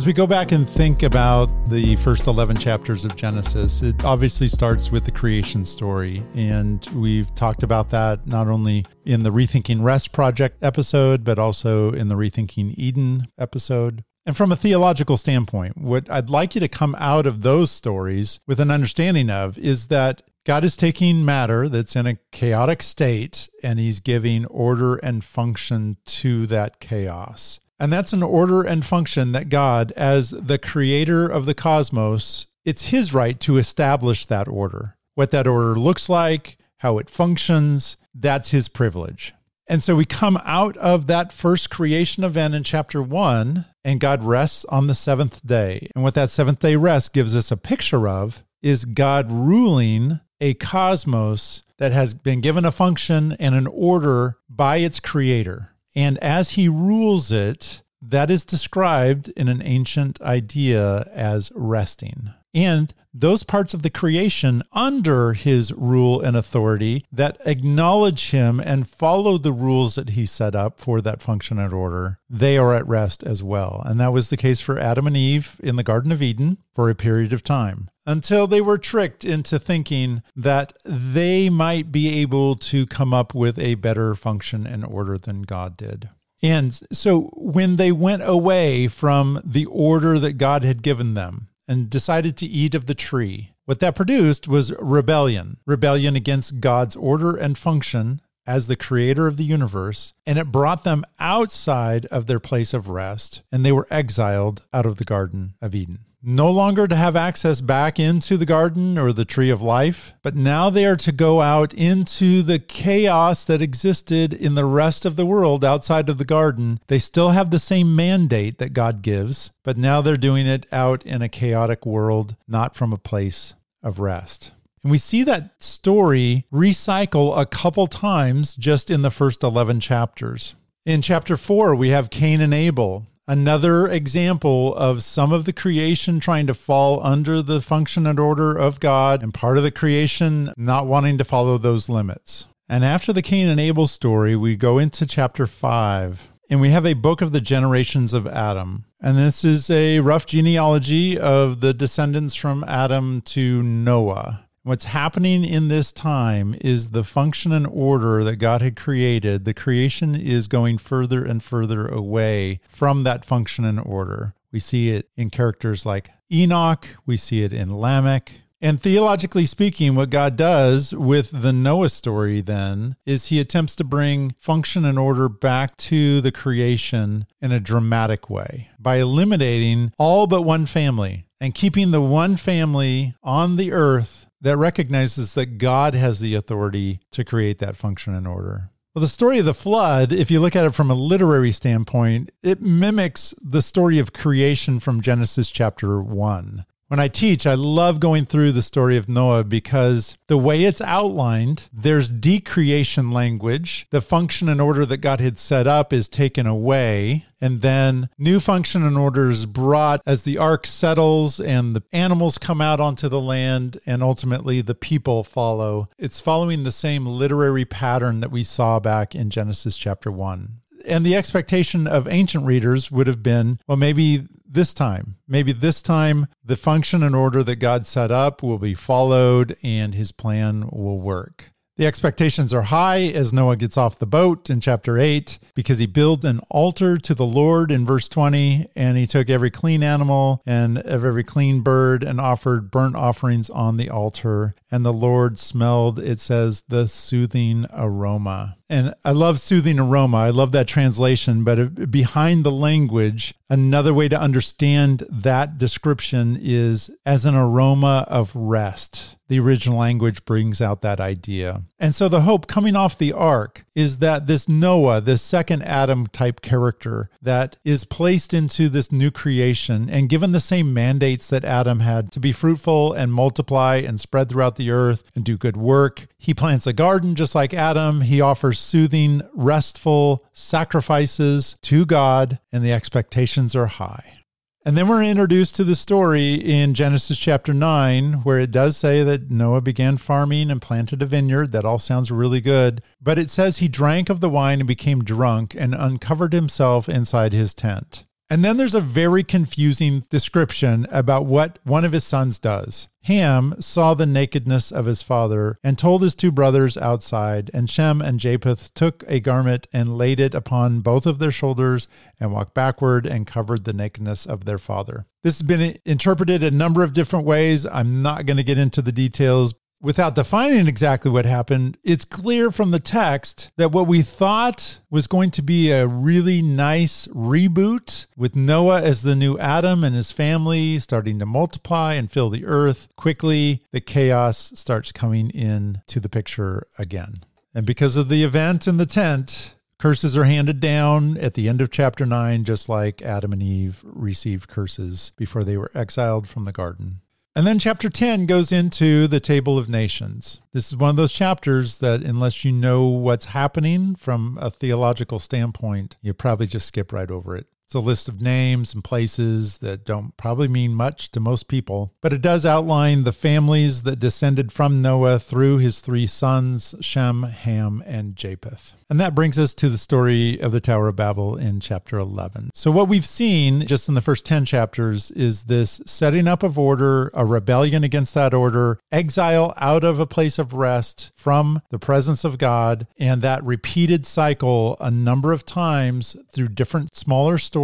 As 0.00 0.06
we 0.06 0.14
go 0.14 0.26
back 0.26 0.52
and 0.52 0.66
think 0.66 1.02
about 1.02 1.50
the 1.68 1.94
first 1.96 2.26
11 2.26 2.56
chapters 2.56 3.04
of 3.04 3.16
Genesis, 3.16 3.82
it 3.82 4.02
obviously 4.02 4.48
starts 4.48 4.90
with 4.90 5.04
the 5.04 5.10
creation 5.10 5.62
story. 5.62 6.22
And 6.34 6.82
we've 6.94 7.34
talked 7.34 7.62
about 7.62 7.90
that 7.90 8.26
not 8.26 8.48
only 8.48 8.86
in 9.04 9.24
the 9.24 9.30
Rethinking 9.30 9.82
Rest 9.82 10.12
Project 10.12 10.62
episode, 10.62 11.22
but 11.22 11.38
also 11.38 11.92
in 11.92 12.08
the 12.08 12.14
Rethinking 12.14 12.72
Eden 12.78 13.28
episode. 13.36 14.02
And 14.24 14.34
from 14.34 14.50
a 14.50 14.56
theological 14.56 15.18
standpoint, 15.18 15.76
what 15.76 16.10
I'd 16.10 16.30
like 16.30 16.54
you 16.54 16.62
to 16.62 16.68
come 16.68 16.96
out 16.98 17.26
of 17.26 17.42
those 17.42 17.70
stories 17.70 18.40
with 18.46 18.58
an 18.58 18.70
understanding 18.70 19.28
of 19.28 19.58
is 19.58 19.88
that 19.88 20.22
God 20.46 20.64
is 20.64 20.78
taking 20.78 21.26
matter 21.26 21.68
that's 21.68 21.94
in 21.94 22.06
a 22.06 22.16
chaotic 22.32 22.82
state 22.82 23.50
and 23.62 23.78
he's 23.78 24.00
giving 24.00 24.46
order 24.46 24.96
and 24.96 25.22
function 25.22 25.98
to 26.06 26.46
that 26.46 26.80
chaos. 26.80 27.60
And 27.80 27.90
that's 27.90 28.12
an 28.12 28.22
order 28.22 28.62
and 28.62 28.84
function 28.84 29.32
that 29.32 29.48
God, 29.48 29.90
as 29.96 30.30
the 30.30 30.58
creator 30.58 31.26
of 31.26 31.46
the 31.46 31.54
cosmos, 31.54 32.46
it's 32.64 32.90
his 32.90 33.14
right 33.14 33.40
to 33.40 33.56
establish 33.56 34.26
that 34.26 34.46
order. 34.46 34.96
What 35.14 35.30
that 35.30 35.46
order 35.46 35.74
looks 35.74 36.08
like, 36.10 36.58
how 36.78 36.98
it 36.98 37.08
functions, 37.08 37.96
that's 38.14 38.50
his 38.50 38.68
privilege. 38.68 39.32
And 39.66 39.82
so 39.82 39.96
we 39.96 40.04
come 40.04 40.38
out 40.44 40.76
of 40.76 41.06
that 41.06 41.32
first 41.32 41.70
creation 41.70 42.22
event 42.22 42.54
in 42.54 42.64
chapter 42.64 43.02
one, 43.02 43.66
and 43.84 44.00
God 44.00 44.24
rests 44.24 44.64
on 44.66 44.86
the 44.86 44.94
seventh 44.94 45.46
day. 45.46 45.88
And 45.94 46.04
what 46.04 46.14
that 46.14 46.30
seventh 46.30 46.58
day 46.60 46.76
rest 46.76 47.12
gives 47.14 47.34
us 47.34 47.50
a 47.50 47.56
picture 47.56 48.06
of 48.06 48.44
is 48.62 48.84
God 48.84 49.30
ruling 49.30 50.20
a 50.40 50.54
cosmos 50.54 51.62
that 51.78 51.92
has 51.92 52.12
been 52.12 52.40
given 52.40 52.64
a 52.64 52.72
function 52.72 53.32
and 53.38 53.54
an 53.54 53.66
order 53.66 54.36
by 54.50 54.78
its 54.78 55.00
creator. 55.00 55.70
And 55.94 56.18
as 56.18 56.50
he 56.50 56.68
rules 56.68 57.32
it, 57.32 57.82
that 58.02 58.30
is 58.30 58.44
described 58.44 59.28
in 59.30 59.48
an 59.48 59.62
ancient 59.62 60.20
idea 60.22 61.08
as 61.12 61.52
resting 61.54 62.32
and 62.54 62.92
those 63.12 63.42
parts 63.42 63.74
of 63.74 63.82
the 63.82 63.90
creation 63.90 64.62
under 64.72 65.32
his 65.32 65.72
rule 65.72 66.20
and 66.20 66.36
authority 66.36 67.04
that 67.10 67.36
acknowledge 67.44 68.30
him 68.30 68.60
and 68.60 68.88
follow 68.88 69.36
the 69.36 69.52
rules 69.52 69.96
that 69.96 70.10
he 70.10 70.24
set 70.24 70.54
up 70.54 70.78
for 70.78 71.00
that 71.00 71.20
function 71.20 71.58
and 71.58 71.74
order, 71.74 72.18
they 72.28 72.56
are 72.56 72.74
at 72.74 72.86
rest 72.86 73.24
as 73.24 73.42
well. 73.42 73.82
And 73.84 74.00
that 74.00 74.12
was 74.12 74.30
the 74.30 74.36
case 74.36 74.60
for 74.60 74.78
Adam 74.78 75.08
and 75.08 75.16
Eve 75.16 75.56
in 75.60 75.76
the 75.76 75.82
Garden 75.82 76.12
of 76.12 76.22
Eden 76.22 76.58
for 76.72 76.88
a 76.88 76.94
period 76.94 77.32
of 77.32 77.42
time 77.42 77.90
until 78.06 78.46
they 78.46 78.60
were 78.60 78.78
tricked 78.78 79.24
into 79.24 79.58
thinking 79.58 80.22
that 80.36 80.72
they 80.84 81.50
might 81.50 81.92
be 81.92 82.20
able 82.20 82.54
to 82.56 82.86
come 82.86 83.12
up 83.12 83.34
with 83.34 83.58
a 83.58 83.74
better 83.74 84.14
function 84.14 84.66
and 84.66 84.84
order 84.84 85.18
than 85.18 85.42
God 85.42 85.76
did. 85.76 86.08
And 86.42 86.78
so 86.90 87.30
when 87.36 87.76
they 87.76 87.92
went 87.92 88.22
away 88.24 88.88
from 88.88 89.40
the 89.44 89.66
order 89.66 90.18
that 90.18 90.34
God 90.34 90.64
had 90.64 90.82
given 90.82 91.14
them, 91.14 91.49
and 91.70 91.88
decided 91.88 92.36
to 92.36 92.46
eat 92.46 92.74
of 92.74 92.86
the 92.86 92.96
tree. 92.96 93.52
What 93.64 93.78
that 93.78 93.94
produced 93.94 94.48
was 94.48 94.74
rebellion, 94.80 95.58
rebellion 95.64 96.16
against 96.16 96.58
God's 96.58 96.96
order 96.96 97.36
and 97.36 97.56
function 97.56 98.20
as 98.44 98.66
the 98.66 98.74
creator 98.74 99.28
of 99.28 99.36
the 99.36 99.44
universe, 99.44 100.12
and 100.26 100.36
it 100.36 100.50
brought 100.50 100.82
them 100.82 101.04
outside 101.20 102.06
of 102.06 102.26
their 102.26 102.40
place 102.40 102.74
of 102.74 102.88
rest, 102.88 103.42
and 103.52 103.64
they 103.64 103.70
were 103.70 103.86
exiled 103.88 104.62
out 104.72 104.84
of 104.84 104.96
the 104.96 105.04
Garden 105.04 105.54
of 105.62 105.72
Eden 105.72 106.00
no 106.22 106.50
longer 106.50 106.86
to 106.86 106.94
have 106.94 107.16
access 107.16 107.60
back 107.60 107.98
into 107.98 108.36
the 108.36 108.46
garden 108.46 108.98
or 108.98 109.12
the 109.12 109.24
tree 109.24 109.50
of 109.50 109.62
life, 109.62 110.12
but 110.22 110.36
now 110.36 110.68
they 110.68 110.84
are 110.84 110.96
to 110.96 111.12
go 111.12 111.40
out 111.40 111.72
into 111.72 112.42
the 112.42 112.58
chaos 112.58 113.44
that 113.44 113.62
existed 113.62 114.34
in 114.34 114.54
the 114.54 114.64
rest 114.64 115.04
of 115.04 115.16
the 115.16 115.26
world 115.26 115.64
outside 115.64 116.08
of 116.08 116.18
the 116.18 116.24
garden. 116.24 116.78
They 116.88 116.98
still 116.98 117.30
have 117.30 117.50
the 117.50 117.58
same 117.58 117.96
mandate 117.96 118.58
that 118.58 118.74
God 118.74 119.02
gives, 119.02 119.50
but 119.62 119.78
now 119.78 120.00
they're 120.00 120.16
doing 120.16 120.46
it 120.46 120.66
out 120.70 121.04
in 121.06 121.22
a 121.22 121.28
chaotic 121.28 121.86
world, 121.86 122.36
not 122.46 122.74
from 122.74 122.92
a 122.92 122.98
place 122.98 123.54
of 123.82 123.98
rest. 123.98 124.52
And 124.82 124.90
we 124.90 124.98
see 124.98 125.22
that 125.24 125.62
story 125.62 126.46
recycle 126.52 127.38
a 127.38 127.46
couple 127.46 127.86
times 127.86 128.54
just 128.54 128.90
in 128.90 129.02
the 129.02 129.10
first 129.10 129.42
11 129.42 129.80
chapters. 129.80 130.54
In 130.86 131.02
chapter 131.02 131.36
4, 131.36 131.74
we 131.74 131.90
have 131.90 132.08
Cain 132.08 132.40
and 132.40 132.54
Abel. 132.54 133.06
Another 133.30 133.86
example 133.86 134.74
of 134.74 135.04
some 135.04 135.30
of 135.30 135.44
the 135.44 135.52
creation 135.52 136.18
trying 136.18 136.48
to 136.48 136.52
fall 136.52 137.00
under 137.06 137.42
the 137.42 137.60
function 137.60 138.04
and 138.04 138.18
order 138.18 138.58
of 138.58 138.80
God, 138.80 139.22
and 139.22 139.32
part 139.32 139.56
of 139.56 139.62
the 139.62 139.70
creation 139.70 140.52
not 140.56 140.88
wanting 140.88 141.16
to 141.16 141.22
follow 141.22 141.56
those 141.56 141.88
limits. 141.88 142.48
And 142.68 142.84
after 142.84 143.12
the 143.12 143.22
Cain 143.22 143.48
and 143.48 143.60
Abel 143.60 143.86
story, 143.86 144.34
we 144.34 144.56
go 144.56 144.78
into 144.78 145.06
chapter 145.06 145.46
5, 145.46 146.32
and 146.50 146.60
we 146.60 146.70
have 146.70 146.84
a 146.84 146.94
book 146.94 147.22
of 147.22 147.30
the 147.30 147.40
generations 147.40 148.12
of 148.12 148.26
Adam. 148.26 148.86
And 149.00 149.16
this 149.16 149.44
is 149.44 149.70
a 149.70 150.00
rough 150.00 150.26
genealogy 150.26 151.16
of 151.16 151.60
the 151.60 151.72
descendants 151.72 152.34
from 152.34 152.64
Adam 152.64 153.20
to 153.26 153.62
Noah. 153.62 154.44
What's 154.62 154.84
happening 154.84 155.42
in 155.42 155.68
this 155.68 155.90
time 155.90 156.54
is 156.60 156.90
the 156.90 157.02
function 157.02 157.50
and 157.50 157.66
order 157.66 158.22
that 158.24 158.36
God 158.36 158.60
had 158.60 158.76
created. 158.76 159.46
The 159.46 159.54
creation 159.54 160.14
is 160.14 160.48
going 160.48 160.76
further 160.76 161.24
and 161.24 161.42
further 161.42 161.88
away 161.88 162.60
from 162.68 163.02
that 163.04 163.24
function 163.24 163.64
and 163.64 163.80
order. 163.80 164.34
We 164.52 164.58
see 164.58 164.90
it 164.90 165.08
in 165.16 165.30
characters 165.30 165.86
like 165.86 166.10
Enoch, 166.30 166.86
we 167.06 167.16
see 167.16 167.42
it 167.42 167.54
in 167.54 167.74
Lamech. 167.74 168.32
And 168.60 168.78
theologically 168.78 169.46
speaking, 169.46 169.94
what 169.94 170.10
God 170.10 170.36
does 170.36 170.94
with 170.94 171.30
the 171.40 171.54
Noah 171.54 171.88
story 171.88 172.42
then 172.42 172.96
is 173.06 173.28
he 173.28 173.40
attempts 173.40 173.74
to 173.76 173.84
bring 173.84 174.34
function 174.38 174.84
and 174.84 174.98
order 174.98 175.30
back 175.30 175.78
to 175.78 176.20
the 176.20 176.32
creation 176.32 177.24
in 177.40 177.50
a 177.50 177.60
dramatic 177.60 178.28
way 178.28 178.68
by 178.78 178.96
eliminating 178.96 179.94
all 179.96 180.26
but 180.26 180.42
one 180.42 180.66
family 180.66 181.24
and 181.40 181.54
keeping 181.54 181.92
the 181.92 182.02
one 182.02 182.36
family 182.36 183.14
on 183.22 183.56
the 183.56 183.72
earth 183.72 184.26
that 184.40 184.56
recognizes 184.56 185.34
that 185.34 185.58
God 185.58 185.94
has 185.94 186.20
the 186.20 186.34
authority 186.34 187.00
to 187.12 187.24
create 187.24 187.58
that 187.58 187.76
function 187.76 188.14
and 188.14 188.26
order. 188.26 188.70
Well, 188.94 189.02
the 189.02 189.08
story 189.08 189.38
of 189.38 189.44
the 189.44 189.54
flood, 189.54 190.12
if 190.12 190.30
you 190.30 190.40
look 190.40 190.56
at 190.56 190.66
it 190.66 190.74
from 190.74 190.90
a 190.90 190.94
literary 190.94 191.52
standpoint, 191.52 192.30
it 192.42 192.60
mimics 192.60 193.34
the 193.40 193.62
story 193.62 194.00
of 194.00 194.12
creation 194.12 194.80
from 194.80 195.00
Genesis 195.00 195.50
chapter 195.50 196.02
1. 196.02 196.64
When 196.90 196.98
I 196.98 197.06
teach, 197.06 197.46
I 197.46 197.54
love 197.54 198.00
going 198.00 198.26
through 198.26 198.50
the 198.50 198.64
story 198.64 198.96
of 198.96 199.08
Noah 199.08 199.44
because 199.44 200.18
the 200.26 200.36
way 200.36 200.64
it's 200.64 200.80
outlined, 200.80 201.68
there's 201.72 202.10
decreation 202.10 203.12
language. 203.12 203.86
The 203.90 204.00
function 204.00 204.48
and 204.48 204.60
order 204.60 204.84
that 204.84 204.96
God 204.96 205.20
had 205.20 205.38
set 205.38 205.68
up 205.68 205.92
is 205.92 206.08
taken 206.08 206.48
away. 206.48 207.26
And 207.40 207.60
then 207.60 208.08
new 208.18 208.40
function 208.40 208.82
and 208.82 208.98
order 208.98 209.30
is 209.30 209.46
brought 209.46 210.02
as 210.04 210.24
the 210.24 210.36
ark 210.36 210.66
settles 210.66 211.38
and 211.38 211.76
the 211.76 211.84
animals 211.92 212.38
come 212.38 212.60
out 212.60 212.80
onto 212.80 213.08
the 213.08 213.20
land 213.20 213.78
and 213.86 214.02
ultimately 214.02 214.60
the 214.60 214.74
people 214.74 215.22
follow. 215.22 215.88
It's 215.96 216.20
following 216.20 216.64
the 216.64 216.72
same 216.72 217.06
literary 217.06 217.64
pattern 217.64 218.18
that 218.18 218.32
we 218.32 218.42
saw 218.42 218.80
back 218.80 219.14
in 219.14 219.30
Genesis 219.30 219.78
chapter 219.78 220.10
1 220.10 220.56
and 220.86 221.04
the 221.04 221.14
expectation 221.14 221.86
of 221.86 222.08
ancient 222.08 222.44
readers 222.46 222.90
would 222.90 223.06
have 223.06 223.22
been 223.22 223.58
well 223.66 223.76
maybe 223.76 224.26
this 224.52 224.74
time. 224.74 225.16
Maybe 225.28 225.52
this 225.52 225.80
time 225.80 226.26
the 226.44 226.56
function 226.56 227.02
and 227.02 227.14
order 227.14 227.42
that 227.44 227.56
God 227.56 227.86
set 227.86 228.10
up 228.10 228.42
will 228.42 228.58
be 228.58 228.74
followed 228.74 229.56
and 229.62 229.94
his 229.94 230.12
plan 230.12 230.68
will 230.70 231.00
work. 231.00 231.52
The 231.80 231.86
expectations 231.86 232.52
are 232.52 232.60
high 232.60 233.04
as 233.04 233.32
Noah 233.32 233.56
gets 233.56 233.78
off 233.78 233.98
the 233.98 234.04
boat 234.04 234.50
in 234.50 234.60
chapter 234.60 234.98
8 234.98 235.38
because 235.54 235.78
he 235.78 235.86
built 235.86 236.24
an 236.24 236.40
altar 236.50 236.98
to 236.98 237.14
the 237.14 237.24
Lord 237.24 237.70
in 237.70 237.86
verse 237.86 238.06
20 238.06 238.68
and 238.76 238.98
he 238.98 239.06
took 239.06 239.30
every 239.30 239.50
clean 239.50 239.82
animal 239.82 240.42
and 240.44 240.76
every 240.80 241.24
clean 241.24 241.62
bird 241.62 242.04
and 242.04 242.20
offered 242.20 242.70
burnt 242.70 242.96
offerings 242.96 243.48
on 243.48 243.78
the 243.78 243.88
altar. 243.88 244.54
And 244.70 244.84
the 244.84 244.92
Lord 244.92 245.38
smelled, 245.38 245.98
it 245.98 246.20
says, 246.20 246.64
the 246.68 246.86
soothing 246.86 247.64
aroma. 247.72 248.58
And 248.68 248.92
I 249.02 249.12
love 249.12 249.40
soothing 249.40 249.80
aroma. 249.80 250.18
I 250.18 250.30
love 250.30 250.52
that 250.52 250.68
translation. 250.68 251.44
But 251.44 251.90
behind 251.90 252.44
the 252.44 252.52
language, 252.52 253.32
another 253.48 253.94
way 253.94 254.06
to 254.10 254.20
understand 254.20 255.04
that 255.08 255.56
description 255.56 256.36
is 256.38 256.90
as 257.06 257.24
an 257.24 257.34
aroma 257.34 258.04
of 258.06 258.36
rest. 258.36 259.16
The 259.30 259.38
original 259.38 259.78
language 259.78 260.24
brings 260.24 260.60
out 260.60 260.82
that 260.82 260.98
idea. 260.98 261.62
And 261.78 261.94
so 261.94 262.08
the 262.08 262.22
hope 262.22 262.48
coming 262.48 262.74
off 262.74 262.98
the 262.98 263.12
ark 263.12 263.64
is 263.76 263.98
that 263.98 264.26
this 264.26 264.48
Noah, 264.48 265.00
this 265.00 265.22
second 265.22 265.62
Adam 265.62 266.08
type 266.08 266.40
character 266.40 267.10
that 267.22 267.56
is 267.64 267.84
placed 267.84 268.34
into 268.34 268.68
this 268.68 268.90
new 268.90 269.12
creation 269.12 269.88
and 269.88 270.08
given 270.08 270.32
the 270.32 270.40
same 270.40 270.74
mandates 270.74 271.28
that 271.28 271.44
Adam 271.44 271.78
had 271.78 272.10
to 272.10 272.18
be 272.18 272.32
fruitful 272.32 272.92
and 272.92 273.12
multiply 273.12 273.76
and 273.76 274.00
spread 274.00 274.28
throughout 274.28 274.56
the 274.56 274.72
earth 274.72 275.04
and 275.14 275.24
do 275.24 275.38
good 275.38 275.56
work. 275.56 276.08
He 276.18 276.34
plants 276.34 276.66
a 276.66 276.72
garden 276.72 277.14
just 277.14 277.36
like 277.36 277.54
Adam. 277.54 278.00
He 278.00 278.20
offers 278.20 278.58
soothing, 278.58 279.22
restful 279.32 280.24
sacrifices 280.32 281.54
to 281.62 281.86
God, 281.86 282.40
and 282.50 282.64
the 282.64 282.72
expectations 282.72 283.54
are 283.54 283.66
high. 283.66 284.19
And 284.62 284.76
then 284.76 284.88
we're 284.88 285.02
introduced 285.02 285.56
to 285.56 285.64
the 285.64 285.74
story 285.74 286.34
in 286.34 286.74
Genesis 286.74 287.18
chapter 287.18 287.54
9, 287.54 288.24
where 288.24 288.38
it 288.38 288.50
does 288.50 288.76
say 288.76 289.02
that 289.02 289.30
Noah 289.30 289.62
began 289.62 289.96
farming 289.96 290.50
and 290.50 290.60
planted 290.60 291.00
a 291.00 291.06
vineyard. 291.06 291.52
That 291.52 291.64
all 291.64 291.78
sounds 291.78 292.10
really 292.10 292.42
good. 292.42 292.82
But 293.00 293.18
it 293.18 293.30
says 293.30 293.56
he 293.56 293.68
drank 293.68 294.10
of 294.10 294.20
the 294.20 294.28
wine 294.28 294.60
and 294.60 294.68
became 294.68 295.02
drunk 295.02 295.56
and 295.58 295.74
uncovered 295.74 296.34
himself 296.34 296.90
inside 296.90 297.32
his 297.32 297.54
tent. 297.54 298.04
And 298.32 298.44
then 298.44 298.58
there's 298.58 298.74
a 298.74 298.80
very 298.80 299.24
confusing 299.24 300.04
description 300.08 300.86
about 300.92 301.26
what 301.26 301.58
one 301.64 301.84
of 301.84 301.90
his 301.90 302.04
sons 302.04 302.38
does. 302.38 302.86
Ham 303.04 303.56
saw 303.58 303.92
the 303.94 304.06
nakedness 304.06 304.70
of 304.70 304.86
his 304.86 305.02
father 305.02 305.58
and 305.64 305.76
told 305.76 306.02
his 306.02 306.14
two 306.14 306.30
brothers 306.30 306.76
outside, 306.76 307.50
and 307.52 307.68
Shem 307.68 308.00
and 308.00 308.20
Japheth 308.20 308.72
took 308.74 309.02
a 309.08 309.18
garment 309.18 309.66
and 309.72 309.98
laid 309.98 310.20
it 310.20 310.32
upon 310.32 310.80
both 310.80 311.06
of 311.06 311.18
their 311.18 311.32
shoulders 311.32 311.88
and 312.20 312.32
walked 312.32 312.54
backward 312.54 313.04
and 313.04 313.26
covered 313.26 313.64
the 313.64 313.72
nakedness 313.72 314.26
of 314.26 314.44
their 314.44 314.58
father. 314.58 315.06
This 315.24 315.40
has 315.40 315.46
been 315.46 315.76
interpreted 315.84 316.44
a 316.44 316.52
number 316.52 316.84
of 316.84 316.92
different 316.92 317.26
ways. 317.26 317.66
I'm 317.66 318.00
not 318.00 318.26
going 318.26 318.36
to 318.36 318.44
get 318.44 318.58
into 318.58 318.80
the 318.80 318.92
details. 318.92 319.54
Without 319.80 320.14
defining 320.14 320.68
exactly 320.68 321.10
what 321.10 321.24
happened, 321.24 321.78
it's 321.82 322.04
clear 322.04 322.50
from 322.50 322.70
the 322.70 322.80
text 322.80 323.50
that 323.56 323.72
what 323.72 323.86
we 323.86 324.02
thought 324.02 324.80
was 324.90 325.06
going 325.06 325.30
to 325.30 325.42
be 325.42 325.70
a 325.70 325.86
really 325.86 326.42
nice 326.42 327.06
reboot 327.08 328.06
with 328.16 328.36
Noah 328.36 328.82
as 328.82 329.02
the 329.02 329.16
new 329.16 329.38
Adam 329.38 329.82
and 329.82 329.96
his 329.96 330.12
family 330.12 330.78
starting 330.78 331.18
to 331.18 331.26
multiply 331.26 331.94
and 331.94 332.10
fill 332.10 332.30
the 332.30 332.44
earth, 332.44 332.88
quickly 332.96 333.62
the 333.72 333.80
chaos 333.80 334.52
starts 334.54 334.92
coming 334.92 335.30
in 335.30 335.82
to 335.86 336.00
the 336.00 336.08
picture 336.08 336.66
again. 336.78 337.24
And 337.54 337.66
because 337.66 337.96
of 337.96 338.08
the 338.08 338.22
event 338.22 338.68
in 338.68 338.76
the 338.76 338.86
tent, 338.86 339.54
curses 339.78 340.16
are 340.16 340.24
handed 340.24 340.60
down 340.60 341.16
at 341.16 341.34
the 341.34 341.48
end 341.48 341.60
of 341.60 341.70
chapter 341.70 342.04
9, 342.04 342.44
just 342.44 342.68
like 342.68 343.02
Adam 343.02 343.32
and 343.32 343.42
Eve 343.42 343.80
received 343.82 344.48
curses 344.48 345.12
before 345.16 345.42
they 345.42 345.56
were 345.56 345.70
exiled 345.74 346.28
from 346.28 346.44
the 346.44 346.52
garden. 346.52 347.00
And 347.36 347.46
then 347.46 347.60
chapter 347.60 347.88
10 347.88 348.26
goes 348.26 348.50
into 348.50 349.06
the 349.06 349.20
Table 349.20 349.56
of 349.56 349.68
Nations. 349.68 350.40
This 350.52 350.66
is 350.68 350.76
one 350.76 350.90
of 350.90 350.96
those 350.96 351.12
chapters 351.12 351.78
that, 351.78 352.02
unless 352.02 352.44
you 352.44 352.50
know 352.50 352.88
what's 352.88 353.26
happening 353.26 353.94
from 353.94 354.36
a 354.40 354.50
theological 354.50 355.20
standpoint, 355.20 355.96
you 356.02 356.12
probably 356.12 356.48
just 356.48 356.66
skip 356.66 356.92
right 356.92 357.08
over 357.08 357.36
it. 357.36 357.46
It's 357.70 357.74
a 357.76 357.78
list 357.78 358.08
of 358.08 358.20
names 358.20 358.74
and 358.74 358.82
places 358.82 359.58
that 359.58 359.84
don't 359.84 360.16
probably 360.16 360.48
mean 360.48 360.74
much 360.74 361.12
to 361.12 361.20
most 361.20 361.46
people, 361.46 361.94
but 362.00 362.12
it 362.12 362.20
does 362.20 362.44
outline 362.44 363.04
the 363.04 363.12
families 363.12 363.84
that 363.84 364.00
descended 364.00 364.50
from 364.50 364.82
Noah 364.82 365.20
through 365.20 365.58
his 365.58 365.78
three 365.78 366.06
sons, 366.06 366.74
Shem, 366.80 367.22
Ham, 367.22 367.80
and 367.86 368.16
Japheth. 368.16 368.74
And 368.88 368.98
that 368.98 369.14
brings 369.14 369.38
us 369.38 369.54
to 369.54 369.68
the 369.68 369.78
story 369.78 370.40
of 370.40 370.50
the 370.50 370.60
Tower 370.60 370.88
of 370.88 370.96
Babel 370.96 371.36
in 371.36 371.60
chapter 371.60 371.96
11. 371.96 372.50
So, 372.54 372.72
what 372.72 372.88
we've 372.88 373.06
seen 373.06 373.64
just 373.68 373.88
in 373.88 373.94
the 373.94 374.00
first 374.00 374.26
10 374.26 374.44
chapters 374.46 375.12
is 375.12 375.44
this 375.44 375.80
setting 375.86 376.26
up 376.26 376.42
of 376.42 376.58
order, 376.58 377.12
a 377.14 377.24
rebellion 377.24 377.84
against 377.84 378.14
that 378.14 378.34
order, 378.34 378.80
exile 378.90 379.54
out 379.58 379.84
of 379.84 380.00
a 380.00 380.08
place 380.08 380.40
of 380.40 380.54
rest 380.54 381.12
from 381.14 381.62
the 381.70 381.78
presence 381.78 382.24
of 382.24 382.36
God, 382.36 382.88
and 382.98 383.22
that 383.22 383.44
repeated 383.44 384.06
cycle 384.06 384.76
a 384.80 384.90
number 384.90 385.32
of 385.32 385.46
times 385.46 386.16
through 386.32 386.48
different 386.48 386.96
smaller 386.96 387.38
stories 387.38 387.59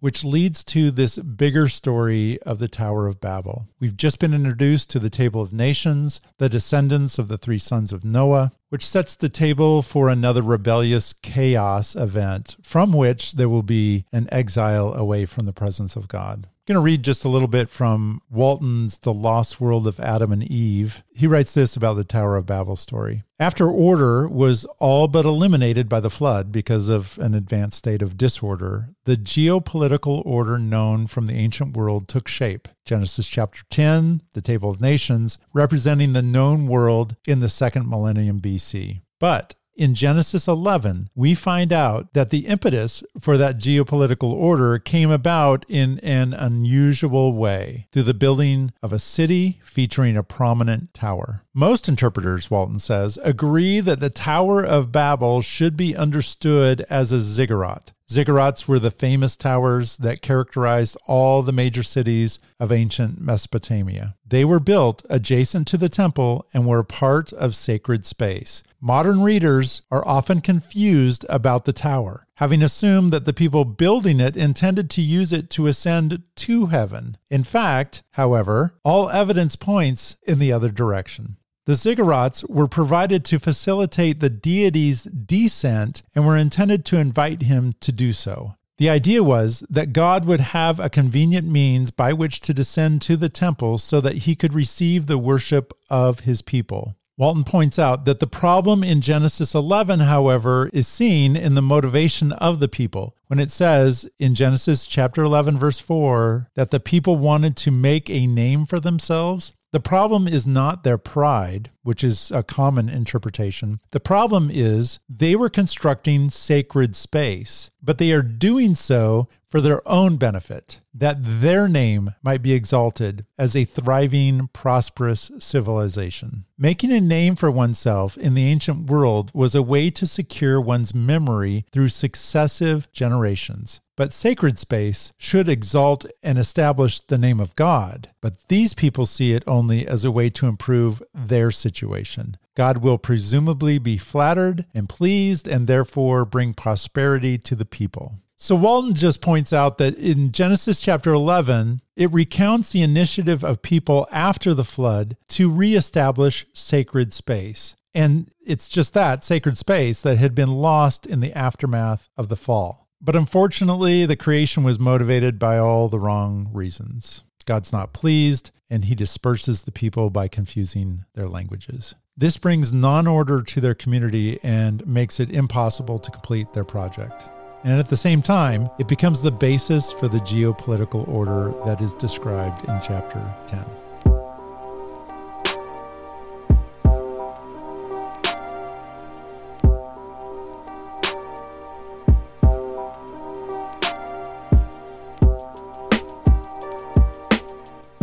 which 0.00 0.24
leads 0.24 0.64
to 0.64 0.90
this 0.90 1.18
bigger 1.18 1.68
story 1.68 2.40
of 2.42 2.58
the 2.58 2.68
Tower 2.68 3.06
of 3.06 3.20
Babel. 3.20 3.68
We've 3.80 3.96
just 3.96 4.18
been 4.18 4.34
introduced 4.34 4.90
to 4.90 4.98
the 4.98 5.10
Table 5.10 5.40
of 5.40 5.52
Nations, 5.52 6.20
the 6.38 6.48
descendants 6.48 7.18
of 7.18 7.28
the 7.28 7.38
three 7.38 7.58
sons 7.58 7.92
of 7.92 8.04
Noah, 8.04 8.52
which 8.68 8.86
sets 8.86 9.14
the 9.14 9.28
table 9.28 9.82
for 9.82 10.08
another 10.08 10.42
rebellious 10.42 11.12
chaos 11.12 11.94
event 11.94 12.56
from 12.62 12.92
which 12.92 13.32
there 13.32 13.48
will 13.48 13.62
be 13.62 14.04
an 14.12 14.28
exile 14.32 14.92
away 14.94 15.24
from 15.24 15.46
the 15.46 15.52
presence 15.52 15.94
of 15.94 16.08
God. 16.08 16.48
Going 16.68 16.76
to 16.76 16.80
read 16.80 17.02
just 17.02 17.24
a 17.24 17.28
little 17.28 17.48
bit 17.48 17.68
from 17.68 18.20
Walton's 18.30 19.00
The 19.00 19.12
Lost 19.12 19.60
World 19.60 19.88
of 19.88 19.98
Adam 19.98 20.30
and 20.30 20.44
Eve. 20.44 21.02
He 21.12 21.26
writes 21.26 21.54
this 21.54 21.74
about 21.74 21.94
the 21.94 22.04
Tower 22.04 22.36
of 22.36 22.46
Babel 22.46 22.76
story. 22.76 23.24
After 23.40 23.68
order 23.68 24.28
was 24.28 24.64
all 24.78 25.08
but 25.08 25.24
eliminated 25.24 25.88
by 25.88 25.98
the 25.98 26.08
flood 26.08 26.52
because 26.52 26.88
of 26.88 27.18
an 27.18 27.34
advanced 27.34 27.78
state 27.78 28.00
of 28.00 28.16
disorder, 28.16 28.90
the 29.06 29.16
geopolitical 29.16 30.24
order 30.24 30.56
known 30.56 31.08
from 31.08 31.26
the 31.26 31.34
ancient 31.34 31.76
world 31.76 32.06
took 32.06 32.28
shape. 32.28 32.68
Genesis 32.84 33.26
chapter 33.26 33.62
10, 33.70 34.22
the 34.34 34.40
Table 34.40 34.70
of 34.70 34.80
Nations, 34.80 35.38
representing 35.52 36.12
the 36.12 36.22
known 36.22 36.68
world 36.68 37.16
in 37.26 37.40
the 37.40 37.48
second 37.48 37.88
millennium 37.88 38.40
BC. 38.40 39.00
But 39.18 39.54
in 39.82 39.96
Genesis 39.96 40.46
11, 40.46 41.10
we 41.12 41.34
find 41.34 41.72
out 41.72 42.12
that 42.12 42.30
the 42.30 42.46
impetus 42.46 43.02
for 43.20 43.36
that 43.36 43.58
geopolitical 43.58 44.32
order 44.32 44.78
came 44.78 45.10
about 45.10 45.66
in 45.68 45.98
an 46.04 46.32
unusual 46.32 47.32
way 47.32 47.88
through 47.90 48.04
the 48.04 48.14
building 48.14 48.72
of 48.80 48.92
a 48.92 49.00
city 49.00 49.60
featuring 49.64 50.16
a 50.16 50.22
prominent 50.22 50.94
tower. 50.94 51.42
Most 51.52 51.88
interpreters, 51.88 52.48
Walton 52.48 52.78
says, 52.78 53.18
agree 53.24 53.80
that 53.80 53.98
the 53.98 54.08
Tower 54.08 54.64
of 54.64 54.92
Babel 54.92 55.42
should 55.42 55.76
be 55.76 55.96
understood 55.96 56.82
as 56.88 57.10
a 57.10 57.20
ziggurat. 57.20 57.90
Ziggurats 58.12 58.68
were 58.68 58.78
the 58.78 58.90
famous 58.90 59.36
towers 59.36 59.96
that 59.96 60.20
characterized 60.20 60.98
all 61.06 61.42
the 61.42 61.50
major 61.50 61.82
cities 61.82 62.38
of 62.60 62.70
ancient 62.70 63.18
Mesopotamia. 63.18 64.16
They 64.28 64.44
were 64.44 64.60
built 64.60 65.02
adjacent 65.08 65.66
to 65.68 65.78
the 65.78 65.88
temple 65.88 66.44
and 66.52 66.66
were 66.66 66.82
part 66.82 67.32
of 67.32 67.56
sacred 67.56 68.04
space. 68.04 68.62
Modern 68.82 69.22
readers 69.22 69.80
are 69.90 70.06
often 70.06 70.42
confused 70.42 71.24
about 71.30 71.64
the 71.64 71.72
tower, 71.72 72.26
having 72.34 72.62
assumed 72.62 73.12
that 73.12 73.24
the 73.24 73.32
people 73.32 73.64
building 73.64 74.20
it 74.20 74.36
intended 74.36 74.90
to 74.90 75.00
use 75.00 75.32
it 75.32 75.48
to 75.50 75.66
ascend 75.66 76.22
to 76.36 76.66
heaven. 76.66 77.16
In 77.30 77.44
fact, 77.44 78.02
however, 78.10 78.74
all 78.84 79.08
evidence 79.08 79.56
points 79.56 80.16
in 80.26 80.38
the 80.38 80.52
other 80.52 80.70
direction. 80.70 81.38
The 81.64 81.74
ziggurats 81.74 82.48
were 82.50 82.66
provided 82.66 83.24
to 83.26 83.38
facilitate 83.38 84.18
the 84.18 84.30
deity's 84.30 85.04
descent 85.04 86.02
and 86.12 86.26
were 86.26 86.36
intended 86.36 86.84
to 86.86 86.98
invite 86.98 87.42
him 87.42 87.74
to 87.80 87.92
do 87.92 88.12
so. 88.12 88.56
The 88.78 88.90
idea 88.90 89.22
was 89.22 89.64
that 89.70 89.92
God 89.92 90.24
would 90.24 90.40
have 90.40 90.80
a 90.80 90.90
convenient 90.90 91.46
means 91.46 91.92
by 91.92 92.12
which 92.12 92.40
to 92.40 92.52
descend 92.52 93.00
to 93.02 93.16
the 93.16 93.28
temple 93.28 93.78
so 93.78 94.00
that 94.00 94.18
he 94.18 94.34
could 94.34 94.54
receive 94.54 95.06
the 95.06 95.18
worship 95.18 95.72
of 95.88 96.20
his 96.20 96.42
people. 96.42 96.96
Walton 97.16 97.44
points 97.44 97.78
out 97.78 98.06
that 98.06 98.18
the 98.18 98.26
problem 98.26 98.82
in 98.82 99.00
Genesis 99.00 99.54
11, 99.54 100.00
however, 100.00 100.68
is 100.72 100.88
seen 100.88 101.36
in 101.36 101.54
the 101.54 101.62
motivation 101.62 102.32
of 102.32 102.58
the 102.58 102.66
people. 102.66 103.14
When 103.28 103.38
it 103.38 103.52
says 103.52 104.10
in 104.18 104.34
Genesis 104.34 104.86
chapter 104.86 105.22
11, 105.22 105.60
verse 105.60 105.78
4, 105.78 106.48
that 106.56 106.72
the 106.72 106.80
people 106.80 107.16
wanted 107.16 107.56
to 107.58 107.70
make 107.70 108.10
a 108.10 108.26
name 108.26 108.66
for 108.66 108.80
themselves, 108.80 109.52
the 109.72 109.80
problem 109.80 110.28
is 110.28 110.46
not 110.46 110.84
their 110.84 110.98
pride, 110.98 111.70
which 111.82 112.04
is 112.04 112.30
a 112.30 112.42
common 112.42 112.88
interpretation. 112.88 113.80
The 113.90 114.00
problem 114.00 114.50
is 114.52 114.98
they 115.08 115.34
were 115.34 115.48
constructing 115.48 116.30
sacred 116.30 116.94
space, 116.94 117.70
but 117.82 117.98
they 117.98 118.12
are 118.12 118.22
doing 118.22 118.74
so 118.74 119.28
for 119.52 119.60
their 119.60 119.86
own 119.86 120.16
benefit, 120.16 120.80
that 120.94 121.18
their 121.20 121.68
name 121.68 122.14
might 122.22 122.40
be 122.40 122.54
exalted 122.54 123.26
as 123.36 123.54
a 123.54 123.66
thriving, 123.66 124.48
prosperous 124.54 125.30
civilization. 125.38 126.46
Making 126.56 126.90
a 126.90 127.02
name 127.02 127.36
for 127.36 127.50
oneself 127.50 128.16
in 128.16 128.32
the 128.32 128.46
ancient 128.46 128.88
world 128.88 129.30
was 129.34 129.54
a 129.54 129.62
way 129.62 129.90
to 129.90 130.06
secure 130.06 130.58
one's 130.58 130.94
memory 130.94 131.66
through 131.70 131.90
successive 131.90 132.90
generations. 132.92 133.80
But 133.94 134.14
sacred 134.14 134.58
space 134.58 135.12
should 135.18 135.50
exalt 135.50 136.06
and 136.22 136.38
establish 136.38 137.00
the 137.00 137.18
name 137.18 137.38
of 137.38 137.54
God. 137.54 138.08
But 138.22 138.48
these 138.48 138.72
people 138.72 139.04
see 139.04 139.32
it 139.32 139.44
only 139.46 139.86
as 139.86 140.02
a 140.02 140.10
way 140.10 140.30
to 140.30 140.46
improve 140.46 141.02
their 141.14 141.50
situation. 141.50 142.38
God 142.56 142.78
will 142.78 142.96
presumably 142.96 143.78
be 143.78 143.98
flattered 143.98 144.64
and 144.72 144.88
pleased 144.88 145.46
and 145.46 145.66
therefore 145.66 146.24
bring 146.24 146.54
prosperity 146.54 147.36
to 147.36 147.54
the 147.54 147.66
people. 147.66 148.14
So 148.42 148.56
Walton 148.56 148.94
just 148.94 149.20
points 149.20 149.52
out 149.52 149.78
that 149.78 149.96
in 149.96 150.32
Genesis 150.32 150.80
chapter 150.80 151.12
11, 151.12 151.80
it 151.94 152.10
recounts 152.10 152.72
the 152.72 152.82
initiative 152.82 153.44
of 153.44 153.62
people 153.62 154.08
after 154.10 154.52
the 154.52 154.64
flood 154.64 155.16
to 155.28 155.48
reestablish 155.48 156.44
sacred 156.52 157.14
space. 157.14 157.76
And 157.94 158.32
it's 158.44 158.68
just 158.68 158.94
that 158.94 159.22
sacred 159.22 159.58
space 159.58 160.00
that 160.00 160.18
had 160.18 160.34
been 160.34 160.50
lost 160.50 161.06
in 161.06 161.20
the 161.20 161.32
aftermath 161.38 162.08
of 162.16 162.28
the 162.28 162.34
fall. 162.34 162.88
But 163.00 163.14
unfortunately, 163.14 164.06
the 164.06 164.16
creation 164.16 164.64
was 164.64 164.76
motivated 164.76 165.38
by 165.38 165.58
all 165.58 165.88
the 165.88 166.00
wrong 166.00 166.50
reasons. 166.52 167.22
God's 167.44 167.72
not 167.72 167.92
pleased, 167.92 168.50
and 168.68 168.86
he 168.86 168.96
disperses 168.96 169.62
the 169.62 169.70
people 169.70 170.10
by 170.10 170.26
confusing 170.26 171.04
their 171.14 171.28
languages. 171.28 171.94
This 172.16 172.38
brings 172.38 172.72
non 172.72 173.06
order 173.06 173.40
to 173.40 173.60
their 173.60 173.76
community 173.76 174.40
and 174.42 174.84
makes 174.84 175.20
it 175.20 175.30
impossible 175.30 176.00
to 176.00 176.10
complete 176.10 176.52
their 176.54 176.64
project. 176.64 177.28
And 177.64 177.78
at 177.78 177.88
the 177.88 177.96
same 177.96 178.22
time, 178.22 178.68
it 178.78 178.88
becomes 178.88 179.22
the 179.22 179.30
basis 179.30 179.92
for 179.92 180.08
the 180.08 180.18
geopolitical 180.18 181.06
order 181.06 181.54
that 181.64 181.80
is 181.80 181.92
described 181.92 182.68
in 182.68 182.80
chapter 182.82 183.32
10. 183.46 183.64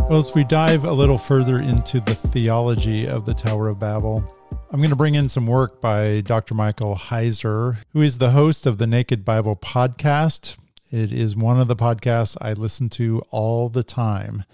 Well, 0.10 0.18
as 0.18 0.34
we 0.34 0.44
dive 0.44 0.86
a 0.86 0.92
little 0.92 1.20
further 1.20 1.60
into 1.60 2.00
the 2.00 2.16
theology 2.16 3.08
of 3.08 3.26
the 3.26 3.34
Tower 3.34 3.68
of 3.68 3.80
Babel, 3.80 4.24
I'm 4.72 4.82
going 4.82 4.92
to 4.92 4.96
bring 4.96 5.16
in 5.16 5.30
some 5.30 5.48
work 5.48 5.82
by 5.82 6.22
Dr. 6.22 6.54
Michael 6.54 6.96
Heiser, 6.96 7.78
who 7.92 8.02
is 8.02 8.20
the 8.20 8.32
host 8.32 8.68
of 8.68 8.78
the 8.78 8.86
Naked 8.86 9.26
Bible 9.26 9.56
podcast. 9.56 10.58
It 10.92 11.12
is 11.12 11.36
one 11.36 11.60
of 11.60 11.68
the 11.68 11.76
podcasts 11.76 12.38
I 12.40 12.54
listen 12.54 12.88
to 12.90 13.24
all 13.32 13.70
the 13.70 13.82
time. 13.82 14.46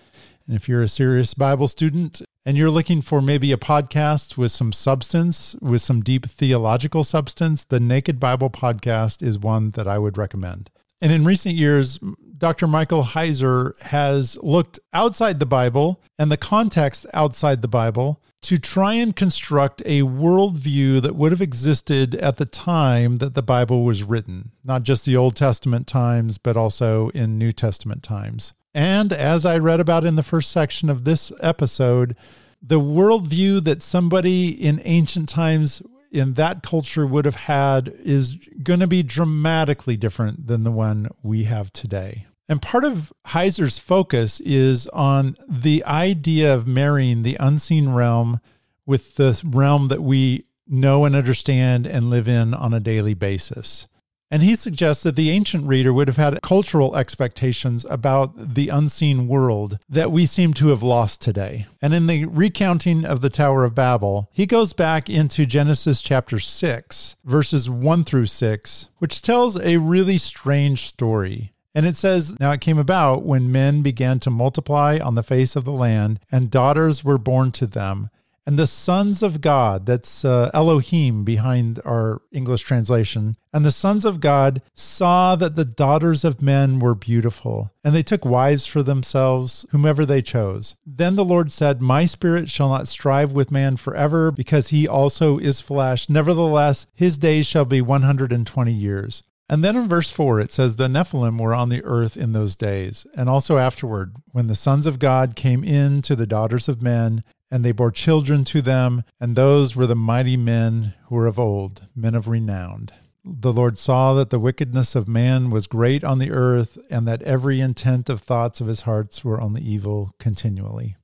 And 0.47 0.56
if 0.56 0.69
you're 0.69 0.82
a 0.82 0.88
serious 0.88 1.34
Bible 1.34 1.67
student 1.67 2.21
and 2.45 2.56
you're 2.56 2.69
looking 2.69 3.01
for 3.01 3.21
maybe 3.21 3.51
a 3.51 3.58
podcast 3.58 4.38
with 4.38 4.54
some 4.54 4.71
substance, 4.71 5.58
with 5.62 5.82
some 5.82 5.99
deep 6.01 6.25
theological 6.25 7.04
substance, 7.04 7.65
the 7.65 7.82
Naked 7.82 8.17
Bible 8.17 8.49
podcast 8.49 9.21
is 9.21 9.38
one 9.38 9.71
that 9.71 9.86
I 9.86 9.97
would 9.97 10.17
recommend. 10.17 10.69
And 11.01 11.12
in 11.12 11.25
recent 11.25 11.56
years, 11.56 11.99
Dr. 12.38 12.67
Michael 12.67 13.04
Heiser 13.04 13.78
has 13.82 14.38
looked 14.41 14.80
outside 14.93 15.41
the 15.41 15.45
Bible 15.45 16.01
and 16.17 16.32
the 16.32 16.38
context 16.38 17.06
outside 17.13 17.62
the 17.62 17.67
Bible 17.67 18.21
to 18.45 18.58
try 18.58 18.93
and 18.93 19.15
construct 19.15 19.81
a 19.86 20.01
worldview 20.01 21.01
that 21.01 21.15
would 21.15 21.31
have 21.31 21.41
existed 21.41 22.15
at 22.15 22.38
the 22.38 22.45
time 22.45 23.17
that 23.17 23.34
the 23.34 23.41
Bible 23.41 23.84
was 23.84 24.03
written, 24.03 24.51
not 24.63 24.84
just 24.84 25.05
the 25.05 25.17
Old 25.17 25.36
Testament 25.36 25.88
times, 25.88 26.38
but 26.38 26.55
also 26.55 27.10
in 27.10 27.38
New 27.38 27.51
Testament 27.51 28.03
times. 28.03 28.53
And 28.73 29.12
as 29.13 29.45
I 29.45 29.58
read 29.58 29.79
about 29.79 30.03
in 30.03 30.15
the 30.15 30.23
first 30.23 30.51
section 30.51 30.89
of 30.89 31.05
this 31.05 31.31
episode, 31.41 32.15
the 32.62 32.79
worldview 32.79 33.63
that 33.63 33.81
somebody 33.81 34.49
in 34.49 34.81
ancient 34.84 35.29
times 35.29 35.81
in 36.12 36.34
that 36.34 36.63
culture 36.63 37.05
would 37.05 37.25
have 37.25 37.36
had 37.36 37.93
is 38.03 38.36
going 38.63 38.79
to 38.79 38.88
be 38.88 39.03
dramatically 39.03 39.97
different 39.97 40.47
than 40.47 40.63
the 40.63 40.71
one 40.71 41.10
we 41.23 41.43
have 41.43 41.71
today. 41.73 42.25
And 42.47 42.62
part 42.62 42.86
of 42.86 43.12
Heiser's 43.27 43.79
focus 43.79 44.39
is 44.39 44.88
on 44.88 45.36
the 45.49 45.84
idea 45.86 46.53
of 46.53 46.67
marrying 46.67 47.23
the 47.23 47.38
unseen 47.39 47.89
realm 47.89 48.39
with 48.86 49.15
the 49.15 49.41
realm 49.43 49.88
that 49.88 50.03
we 50.03 50.45
know 50.67 51.05
and 51.05 51.15
understand 51.15 51.88
and 51.88 52.10
live 52.10 52.27
in 52.27 52.53
on 52.53 52.73
a 52.73 52.79
daily 52.79 53.13
basis. 53.13 53.88
And 54.31 54.41
he 54.41 54.55
suggests 54.55 55.03
that 55.03 55.15
the 55.15 55.29
ancient 55.29 55.67
reader 55.67 55.93
would 55.93 56.08
have 56.08 56.17
had 56.17 56.41
cultural 56.41 56.95
expectations 56.95 57.86
about 57.89 58.55
the 58.55 58.69
unseen 58.69 59.27
world 59.27 59.77
that 59.88 60.12
we 60.12 60.25
seem 60.25 60.53
to 60.55 60.69
have 60.69 60.81
lost 60.81 61.21
today. 61.21 61.67
And 61.81 61.93
in 61.93 62.08
the 62.08 62.25
recounting 62.25 63.05
of 63.05 63.21
the 63.21 63.29
Tower 63.29 63.63
of 63.63 63.75
Babel, 63.75 64.29
he 64.34 64.47
goes 64.47 64.73
back 64.73 65.10
into 65.10 65.45
Genesis 65.45 66.01
chapter 66.01 66.39
6, 66.39 67.15
verses 67.23 67.69
1 67.69 68.03
through 68.03 68.25
6, 68.25 68.89
which 68.97 69.21
tells 69.21 69.60
a 69.60 69.77
really 69.77 70.17
strange 70.17 70.88
story. 70.88 71.53
And 71.75 71.85
it 71.85 71.97
says, 71.97 72.39
Now 72.39 72.51
it 72.53 72.61
came 72.61 72.79
about 72.79 73.23
when 73.23 73.51
men 73.51 73.81
began 73.81 74.21
to 74.21 74.29
multiply 74.29 74.97
on 74.97 75.15
the 75.15 75.23
face 75.23 75.57
of 75.57 75.65
the 75.65 75.73
land, 75.73 76.21
and 76.31 76.49
daughters 76.49 77.03
were 77.03 77.17
born 77.17 77.51
to 77.51 77.67
them. 77.67 78.09
And 78.47 78.59
the 78.59 78.67
sons 78.67 79.23
of 79.23 79.41
God, 79.41 79.88
that's 79.88 80.23
uh, 80.23 80.51
Elohim 80.53 81.23
behind 81.23 81.81
our 81.83 82.21
English 82.31 82.61
translation, 82.61 83.38
and 83.51 83.65
the 83.65 83.71
sons 83.71 84.05
of 84.05 84.19
God 84.19 84.61
saw 84.75 85.35
that 85.35 85.55
the 85.55 85.65
daughters 85.65 86.23
of 86.23 86.43
men 86.43 86.77
were 86.77 86.93
beautiful, 86.93 87.71
and 87.83 87.95
they 87.95 88.03
took 88.03 88.23
wives 88.23 88.67
for 88.67 88.83
themselves, 88.83 89.65
whomever 89.71 90.05
they 90.05 90.21
chose. 90.21 90.75
Then 90.85 91.15
the 91.15 91.25
Lord 91.25 91.51
said, 91.51 91.81
My 91.81 92.05
spirit 92.05 92.51
shall 92.51 92.69
not 92.69 92.88
strive 92.88 93.33
with 93.33 93.51
man 93.51 93.77
forever, 93.77 94.31
because 94.31 94.67
he 94.67 94.88
also 94.88 95.39
is 95.39 95.59
flesh. 95.59 96.07
Nevertheless, 96.07 96.85
his 96.93 97.17
days 97.17 97.47
shall 97.47 97.65
be 97.65 97.81
120 97.81 98.71
years. 98.71 99.23
And 99.47 99.63
then 99.63 99.75
in 99.75 99.88
verse 99.88 100.10
4, 100.10 100.39
it 100.39 100.51
says, 100.51 100.75
The 100.75 100.88
Nephilim 100.88 101.39
were 101.39 101.53
on 101.53 101.69
the 101.69 101.84
earth 101.84 102.17
in 102.17 102.31
those 102.31 102.55
days, 102.55 103.05
and 103.15 103.29
also 103.29 103.58
afterward, 103.58 104.15
when 104.31 104.47
the 104.47 104.55
sons 104.55 104.88
of 104.88 104.97
God 104.97 105.36
came 105.36 105.63
in 105.63 106.01
to 106.03 106.15
the 106.15 106.25
daughters 106.25 106.67
of 106.67 106.81
men, 106.81 107.23
and 107.51 107.63
they 107.63 107.71
bore 107.71 107.91
children 107.91 108.43
to 108.45 108.62
them, 108.62 109.03
and 109.19 109.36
those 109.36 109.75
were 109.75 109.86
the 109.86 109.95
mighty 109.95 110.36
men 110.36 110.95
who 111.05 111.15
were 111.15 111.27
of 111.27 111.38
old, 111.38 111.88
men 111.95 112.15
of 112.15 112.27
renown. 112.27 112.89
The 113.23 113.53
Lord 113.53 113.77
saw 113.77 114.15
that 114.15 114.31
the 114.31 114.39
wickedness 114.39 114.95
of 114.95 115.08
man 115.08 115.51
was 115.51 115.67
great 115.67 116.03
on 116.03 116.17
the 116.17 116.31
earth, 116.31 116.79
and 116.89 117.08
that 117.08 117.21
every 117.21 117.62
intent 117.62 118.10
of 118.10 118.21
thoughts 118.21 118.62
of 118.62 118.67
his 118.67 118.81
hearts 118.81 119.23
were 119.23 119.39
only 119.39 119.62
evil 119.62 120.15
continually 120.19 120.95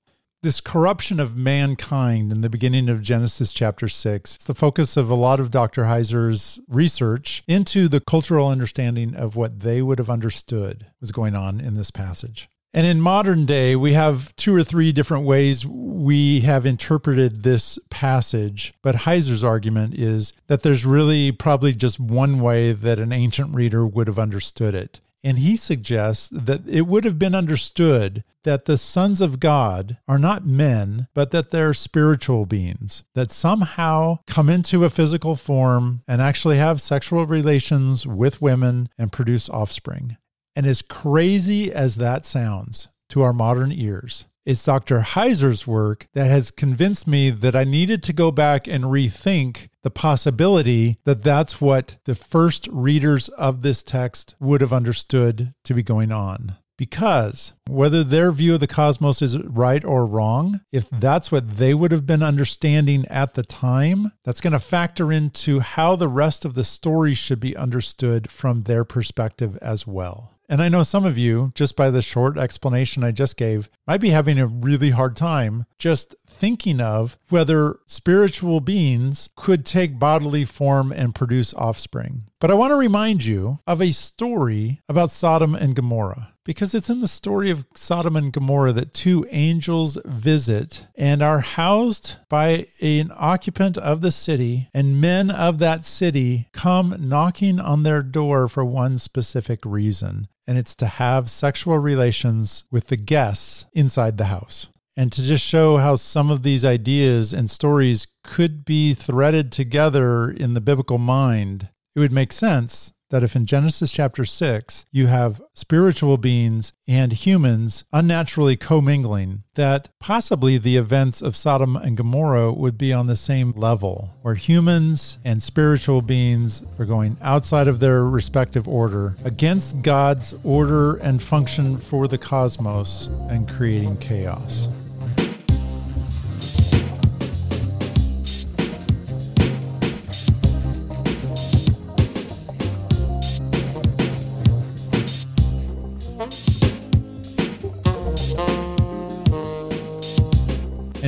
this 0.43 0.59
corruption 0.59 1.19
of 1.19 1.35
mankind 1.35 2.31
in 2.31 2.41
the 2.41 2.49
beginning 2.49 2.89
of 2.89 3.01
Genesis 3.01 3.53
chapter 3.53 3.87
6. 3.87 4.35
It's 4.35 4.45
the 4.45 4.55
focus 4.55 4.97
of 4.97 5.09
a 5.09 5.15
lot 5.15 5.39
of 5.39 5.51
Dr. 5.51 5.83
Heiser's 5.83 6.59
research 6.67 7.43
into 7.47 7.87
the 7.87 7.99
cultural 7.99 8.47
understanding 8.47 9.13
of 9.15 9.35
what 9.35 9.59
they 9.59 9.83
would 9.83 9.99
have 9.99 10.09
understood 10.09 10.87
was 10.99 11.11
going 11.11 11.35
on 11.35 11.59
in 11.59 11.75
this 11.75 11.91
passage. 11.91 12.49
And 12.73 12.87
in 12.87 13.01
modern 13.01 13.45
day, 13.45 13.75
we 13.75 13.93
have 13.93 14.35
two 14.35 14.55
or 14.55 14.63
three 14.63 14.91
different 14.91 15.25
ways 15.25 15.65
we 15.65 16.39
have 16.39 16.65
interpreted 16.65 17.43
this 17.43 17.77
passage. 17.89 18.73
But 18.81 18.95
Heiser's 18.95 19.43
argument 19.43 19.93
is 19.93 20.33
that 20.47 20.63
there's 20.63 20.85
really 20.85 21.31
probably 21.31 21.73
just 21.73 21.99
one 21.99 22.39
way 22.39 22.71
that 22.71 22.97
an 22.97 23.11
ancient 23.11 23.53
reader 23.53 23.85
would 23.85 24.07
have 24.07 24.17
understood 24.17 24.73
it. 24.73 25.01
And 25.23 25.39
he 25.39 25.55
suggests 25.55 26.29
that 26.29 26.67
it 26.67 26.87
would 26.87 27.03
have 27.03 27.19
been 27.19 27.35
understood 27.35 28.23
that 28.43 28.65
the 28.65 28.77
sons 28.77 29.21
of 29.21 29.39
God 29.39 29.97
are 30.07 30.17
not 30.17 30.45
men, 30.45 31.07
but 31.13 31.31
that 31.31 31.51
they're 31.51 31.75
spiritual 31.75 32.45
beings 32.45 33.03
that 33.13 33.31
somehow 33.31 34.19
come 34.25 34.49
into 34.49 34.83
a 34.83 34.89
physical 34.89 35.35
form 35.35 36.01
and 36.07 36.21
actually 36.21 36.57
have 36.57 36.81
sexual 36.81 37.25
relations 37.25 38.07
with 38.07 38.41
women 38.41 38.89
and 38.97 39.11
produce 39.11 39.47
offspring. 39.47 40.17
And 40.55 40.65
as 40.65 40.81
crazy 40.81 41.71
as 41.71 41.97
that 41.97 42.25
sounds 42.25 42.87
to 43.09 43.21
our 43.21 43.33
modern 43.33 43.71
ears, 43.71 44.25
it's 44.45 44.63
Dr. 44.63 44.99
Heiser's 44.99 45.67
work 45.67 46.07
that 46.13 46.29
has 46.29 46.51
convinced 46.51 47.07
me 47.07 47.29
that 47.29 47.55
I 47.55 47.63
needed 47.63 48.01
to 48.03 48.13
go 48.13 48.31
back 48.31 48.67
and 48.67 48.85
rethink 48.85 49.69
the 49.83 49.91
possibility 49.91 50.97
that 51.05 51.23
that's 51.23 51.61
what 51.61 51.97
the 52.05 52.15
first 52.15 52.67
readers 52.71 53.29
of 53.29 53.61
this 53.61 53.83
text 53.83 54.35
would 54.39 54.61
have 54.61 54.73
understood 54.73 55.53
to 55.63 55.73
be 55.73 55.83
going 55.83 56.11
on. 56.11 56.57
Because 56.77 57.53
whether 57.69 58.03
their 58.03 58.31
view 58.31 58.55
of 58.55 58.59
the 58.59 58.65
cosmos 58.65 59.21
is 59.21 59.37
right 59.43 59.85
or 59.85 60.03
wrong, 60.03 60.61
if 60.71 60.89
that's 60.89 61.31
what 61.31 61.57
they 61.57 61.75
would 61.75 61.91
have 61.91 62.07
been 62.07 62.23
understanding 62.23 63.05
at 63.07 63.35
the 63.35 63.43
time, 63.43 64.13
that's 64.25 64.41
going 64.41 64.53
to 64.53 64.59
factor 64.59 65.11
into 65.11 65.59
how 65.59 65.95
the 65.95 66.07
rest 66.07 66.43
of 66.43 66.55
the 66.55 66.63
story 66.63 67.13
should 67.13 67.39
be 67.39 67.55
understood 67.55 68.31
from 68.31 68.63
their 68.63 68.83
perspective 68.83 69.57
as 69.61 69.85
well. 69.85 70.30
And 70.51 70.61
I 70.61 70.67
know 70.67 70.83
some 70.83 71.05
of 71.05 71.17
you, 71.17 71.53
just 71.55 71.77
by 71.77 71.89
the 71.89 72.01
short 72.01 72.37
explanation 72.37 73.05
I 73.05 73.11
just 73.11 73.37
gave, 73.37 73.69
might 73.87 74.01
be 74.01 74.09
having 74.09 74.37
a 74.37 74.47
really 74.47 74.89
hard 74.89 75.15
time 75.15 75.65
just 75.79 76.13
thinking 76.27 76.81
of 76.81 77.17
whether 77.29 77.77
spiritual 77.85 78.59
beings 78.59 79.29
could 79.37 79.65
take 79.65 79.97
bodily 79.97 80.43
form 80.43 80.91
and 80.91 81.15
produce 81.15 81.53
offspring. 81.53 82.23
But 82.41 82.51
I 82.51 82.55
want 82.55 82.71
to 82.71 82.75
remind 82.75 83.23
you 83.23 83.59
of 83.65 83.81
a 83.81 83.93
story 83.93 84.81
about 84.89 85.11
Sodom 85.11 85.55
and 85.55 85.73
Gomorrah 85.73 86.33
because 86.43 86.73
it's 86.73 86.89
in 86.89 86.99
the 86.99 87.07
story 87.07 87.49
of 87.49 87.65
Sodom 87.75 88.15
and 88.15 88.33
Gomorrah 88.33 88.73
that 88.73 88.93
two 88.93 89.25
angels 89.29 89.97
visit 90.03 90.87
and 90.95 91.21
are 91.21 91.39
housed 91.39 92.17
by 92.27 92.65
an 92.81 93.11
occupant 93.15 93.77
of 93.77 94.01
the 94.01 94.11
city, 94.11 94.67
and 94.73 94.99
men 94.99 95.29
of 95.29 95.59
that 95.59 95.85
city 95.85 96.47
come 96.51 96.95
knocking 96.99 97.59
on 97.59 97.83
their 97.83 98.01
door 98.01 98.47
for 98.47 98.65
one 98.65 98.97
specific 98.97 99.59
reason 99.63 100.27
and 100.51 100.59
it's 100.59 100.75
to 100.75 100.85
have 100.85 101.29
sexual 101.29 101.77
relations 101.77 102.65
with 102.69 102.87
the 102.87 102.97
guests 102.97 103.63
inside 103.71 104.17
the 104.17 104.25
house. 104.25 104.67
And 104.97 105.09
to 105.13 105.23
just 105.23 105.45
show 105.45 105.77
how 105.77 105.95
some 105.95 106.29
of 106.29 106.43
these 106.43 106.65
ideas 106.65 107.31
and 107.31 107.49
stories 107.49 108.05
could 108.21 108.65
be 108.65 108.93
threaded 108.93 109.53
together 109.53 110.29
in 110.29 110.53
the 110.53 110.59
biblical 110.59 110.97
mind, 110.97 111.69
it 111.95 112.01
would 112.01 112.11
make 112.11 112.33
sense 112.33 112.91
that 113.11 113.23
if 113.23 113.35
in 113.35 113.45
Genesis 113.45 113.91
chapter 113.91 114.25
6 114.25 114.85
you 114.91 115.07
have 115.07 115.41
spiritual 115.53 116.17
beings 116.17 116.73
and 116.87 117.13
humans 117.13 117.83
unnaturally 117.93 118.55
commingling, 118.55 119.43
that 119.53 119.89
possibly 119.99 120.57
the 120.57 120.77
events 120.77 121.21
of 121.21 121.35
Sodom 121.35 121.75
and 121.75 121.95
Gomorrah 121.95 122.51
would 122.51 122.77
be 122.77 122.91
on 122.91 123.07
the 123.07 123.15
same 123.15 123.51
level, 123.51 124.17
where 124.21 124.35
humans 124.35 125.19
and 125.23 125.43
spiritual 125.43 126.01
beings 126.01 126.63
are 126.79 126.85
going 126.85 127.17
outside 127.21 127.67
of 127.67 127.79
their 127.79 128.03
respective 128.03 128.67
order 128.67 129.15
against 129.23 129.81
God's 129.81 130.33
order 130.43 130.95
and 130.95 131.21
function 131.21 131.77
for 131.77 132.07
the 132.07 132.17
cosmos 132.17 133.07
and 133.29 133.47
creating 133.47 133.97
chaos. 133.97 134.67